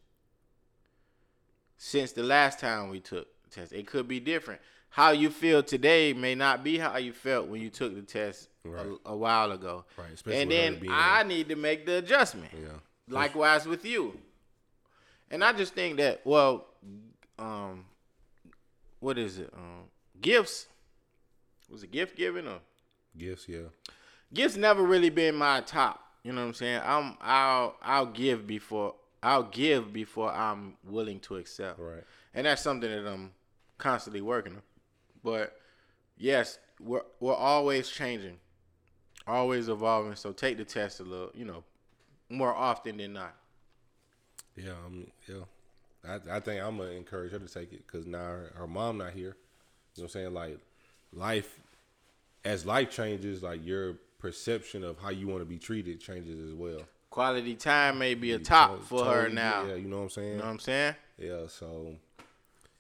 [1.78, 3.72] since the last time we took the test.
[3.72, 4.60] It could be different.
[4.90, 8.48] How you feel today may not be how you felt when you took the test
[8.64, 8.84] Right.
[9.04, 9.84] a, a while ago.
[9.96, 12.50] Right, especially And then I need to make the adjustment.
[12.52, 12.78] Yeah.
[13.08, 14.18] Likewise with you.
[15.30, 16.66] And I just think that well,
[17.38, 17.84] um,
[18.98, 19.52] what is it?
[19.56, 19.84] Um,
[20.20, 20.66] gifts.
[21.70, 22.58] Was it gift giving or
[23.16, 23.48] Gifts.
[23.48, 23.68] Yeah.
[24.32, 24.56] Gifts?
[24.56, 26.02] Never really been my top.
[26.22, 26.80] You know what I'm saying?
[26.84, 31.78] I'm I'll I'll give before I'll give before I'm willing to accept.
[31.78, 32.02] Right.
[32.34, 33.32] And that's something that I'm
[33.78, 34.62] constantly working on.
[35.22, 35.56] But
[36.18, 38.38] yes, we're we're always changing,
[39.26, 40.16] always evolving.
[40.16, 41.64] So take the test a little, you know,
[42.28, 43.34] more often than not.
[44.56, 44.72] Yeah.
[44.84, 45.44] Um, yeah.
[46.08, 48.98] I, I think I'm gonna encourage her to take it because now her, her mom
[48.98, 49.36] not here.
[49.94, 50.34] You know what I'm saying?
[50.34, 50.58] Like
[51.12, 51.60] life,
[52.44, 53.96] as life changes, like your
[54.26, 56.80] perception of how you want to be treated changes as well.
[57.10, 59.64] Quality time may be a top for her now.
[59.64, 59.74] Yeah.
[59.76, 60.30] You know what I'm saying?
[60.32, 60.94] You know what I'm saying?
[61.16, 61.46] Yeah.
[61.46, 61.94] So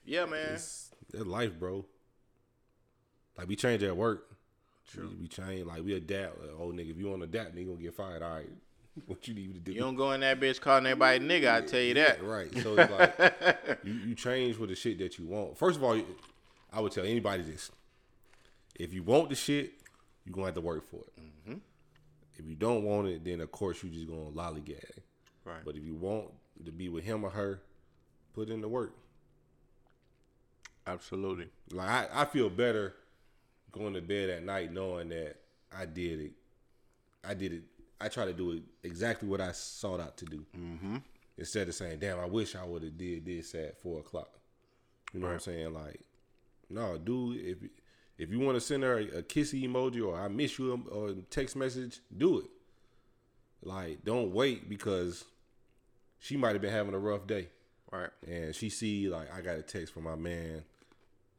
[0.04, 0.54] Yeah, man.
[0.54, 1.84] it's that's life, bro.
[3.38, 4.26] Like we change at work.
[4.92, 5.08] True.
[5.08, 6.40] We, we change like we adapt.
[6.40, 8.22] Like, oh nigga, if you want to adapt, you gonna get fired.
[8.22, 8.50] All right.
[9.04, 9.72] What you need to do?
[9.72, 12.24] You don't go in that bitch calling everybody nigga, I tell you that.
[12.24, 12.50] Right.
[12.62, 15.58] So it's like you, you change for the shit that you want.
[15.58, 16.00] First of all,
[16.72, 17.70] I would tell anybody this:
[18.74, 19.74] if you want the shit,
[20.24, 21.12] you are gonna have to work for it.
[21.20, 21.35] Mm-hmm.
[22.38, 24.98] If you don't want it, then of course you just gonna lollygag.
[25.44, 25.64] Right.
[25.64, 26.26] But if you want
[26.64, 27.60] to be with him or her,
[28.34, 28.94] put in the work.
[30.86, 31.48] Absolutely.
[31.72, 32.94] Like I, I feel better
[33.72, 35.36] going to bed at night knowing that
[35.76, 36.32] I did it.
[37.24, 37.62] I did it.
[38.00, 40.44] I try to do it exactly what I sought out to do.
[40.56, 40.96] Mm-hmm.
[41.38, 44.38] Instead of saying, "Damn, I wish I would have did this at four o'clock."
[45.12, 45.72] You know what I'm saying?
[45.72, 46.00] Like,
[46.70, 47.38] no, dude.
[47.44, 47.58] If
[48.18, 51.14] if you want to send her a, a kissy emoji or "I miss you" or
[51.30, 52.46] text message, do it.
[53.62, 55.24] Like, don't wait because
[56.18, 57.48] she might have been having a rough day
[57.92, 58.10] Right.
[58.26, 60.64] and she see like I got a text from my man,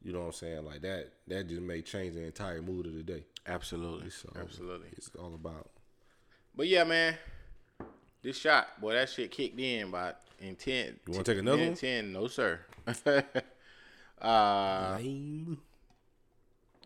[0.02, 0.64] you know what I'm saying?
[0.64, 3.24] Like that that just may change the entire mood of the day.
[3.46, 4.10] Absolutely.
[4.10, 4.88] So Absolutely.
[4.92, 5.70] It's all about
[6.54, 7.16] But yeah, man.
[8.22, 10.98] This shot, boy, that shit kicked in by in ten.
[11.06, 11.78] You wanna take another minute one?
[11.78, 12.60] Ten, no sir.
[14.20, 15.58] uh, lame.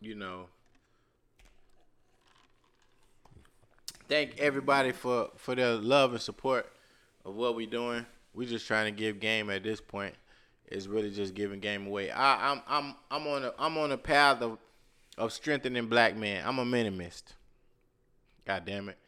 [0.02, 0.46] You know.
[4.08, 6.70] Thank everybody for for their love and support
[7.24, 8.04] of what we're doing.
[8.34, 10.14] We're just trying to give game at this point.
[10.66, 12.10] It's really just giving game away.
[12.10, 14.58] I, I'm I'm I'm on a I'm on a path of
[15.18, 16.42] of strengthening black men.
[16.46, 17.34] I'm a minimist.
[18.46, 18.98] God damn it.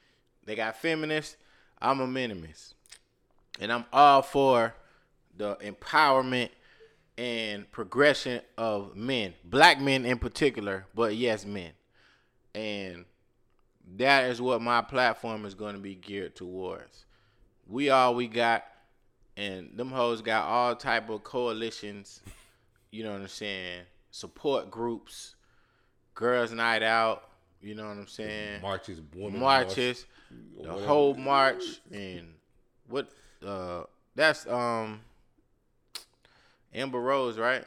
[0.45, 1.37] They got feminists.
[1.81, 2.75] I'm a minimist.
[3.61, 4.75] And I'm all for
[5.37, 6.51] the empowerment
[7.17, 11.73] and progression of men, black men in particular, but yes, men.
[12.55, 13.05] And
[13.97, 17.05] that is what my platform is going to be geared towards.
[17.67, 18.65] We all we got,
[19.37, 22.21] and them hoes got all type of coalitions.
[22.91, 23.83] You know what I'm saying?
[24.11, 25.35] Support groups,
[26.15, 27.29] girls' night out.
[27.61, 28.61] You know what I'm saying?
[28.61, 30.87] Marches, women marches, march, the whatever.
[30.87, 32.35] whole march, and
[32.89, 33.09] what?
[33.45, 33.85] Uh,
[34.15, 35.01] that's um,
[36.75, 37.65] Amber Rose, right?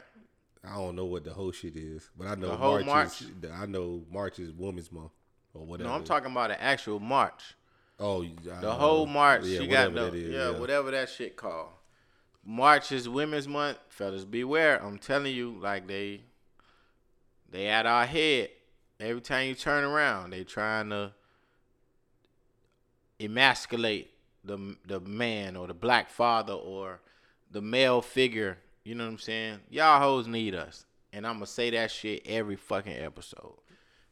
[0.64, 3.30] I don't know what the whole shit is, but I know The whole March is,
[3.52, 5.12] I know March is Women's Month
[5.54, 5.88] or whatever.
[5.88, 7.54] No, I'm talking about an actual march.
[8.00, 8.24] Oh,
[8.60, 9.44] The whole march.
[9.44, 10.58] Yeah, she got whatever the that is, yeah, yeah.
[10.58, 11.70] whatever that shit called.
[12.44, 14.24] March is Women's Month, fellas.
[14.24, 14.82] Beware.
[14.82, 16.22] I'm telling you, like they,
[17.50, 18.50] they at our head.
[19.00, 21.12] Every time you turn around, they trying to
[23.20, 24.10] emasculate
[24.44, 27.00] the the man or the black father or
[27.50, 28.58] the male figure.
[28.88, 29.58] You know what I'm saying?
[29.68, 33.58] Y'all hoes need us, and I'm gonna say that shit every fucking episode.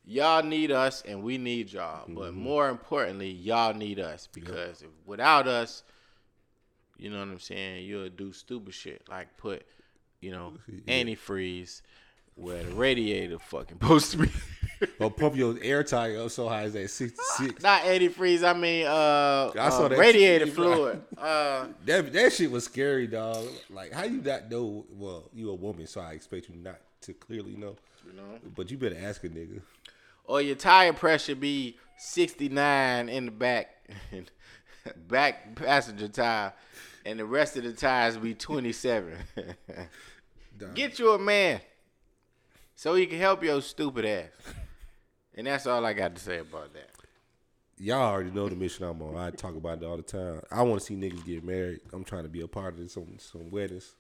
[0.05, 2.05] Y'all need us, and we need y'all.
[2.07, 2.41] But Mm-hmm.
[2.43, 5.83] more importantly, y'all need us because if, without us,
[6.99, 9.65] you know what I'm saying, you'll do stupid shit like put,
[10.21, 10.53] you know,
[10.85, 11.05] Yeah.
[11.05, 11.81] antifreeze
[12.35, 14.31] where the radiator fucking supposed to be.
[15.01, 17.63] or pump your air tire up so high as that 66.
[17.63, 18.43] Not antifreeze.
[18.43, 21.03] I mean, uh, I saw uh, that radiator TV, fluid.
[21.19, 23.47] Uh, That that shit was scary, dog.
[23.71, 24.85] Like, how you not know?
[24.91, 27.77] Well, you a woman, so I expect you not to clearly know.
[28.07, 29.61] you know, But you better ask a nigga.
[30.25, 33.89] or your tire pressure be 69 in the back,
[35.09, 36.53] back passenger tire,
[37.07, 39.15] and the rest of the tires be 27.
[40.75, 41.61] Get you a man,
[42.75, 44.29] so he can help your stupid ass.
[45.37, 46.91] And that's all I got to say about that.
[47.79, 49.17] Y'all already know the mission I'm on.
[49.17, 50.41] I talk about it all the time.
[50.51, 51.81] I want to see niggas get married.
[51.93, 53.95] I'm trying to be a part of some some weddings.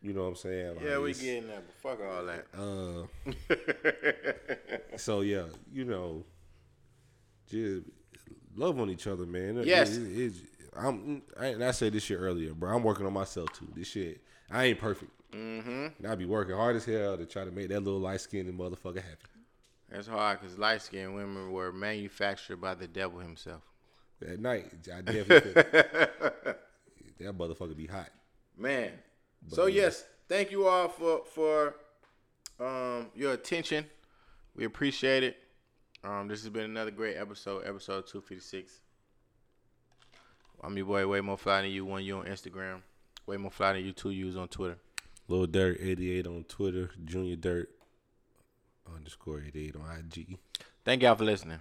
[0.00, 0.76] You know what I'm saying?
[0.76, 2.46] Like, Yeah, we getting that, but fuck all that.
[4.94, 6.24] Uh, so yeah, you know,
[7.50, 7.82] just
[8.54, 9.58] love on each other, man.
[9.58, 9.96] It- Yes.
[9.96, 10.34] it-
[10.76, 11.22] I'm.
[11.38, 12.74] I, and I said this shit earlier, bro.
[12.76, 13.68] I'm working on myself too.
[13.76, 15.10] This shit, I ain't perfect.
[15.32, 15.86] Mm-hmm.
[15.98, 18.52] And I be working hard as hell to try to make that little light skinned
[18.58, 19.26] motherfucker happy.
[19.94, 23.62] That's hard because light skinned women were manufactured by the devil himself.
[24.26, 28.10] At night, I definitely that motherfucker be hot.
[28.56, 28.90] Man.
[29.48, 31.76] So yes, thank you all for for
[32.58, 33.86] um your attention.
[34.56, 35.36] We appreciate it.
[36.02, 38.80] Um this has been another great episode, episode 256.
[40.62, 42.80] I'm your boy, way more fly than you, one you on Instagram.
[43.26, 44.78] Way more fly than you, two U's on Twitter.
[45.28, 47.70] Little Dirt 88 on Twitter, Junior Dirt
[48.92, 50.38] underscore 88 on IG.
[50.84, 51.60] Thank y'all for listening.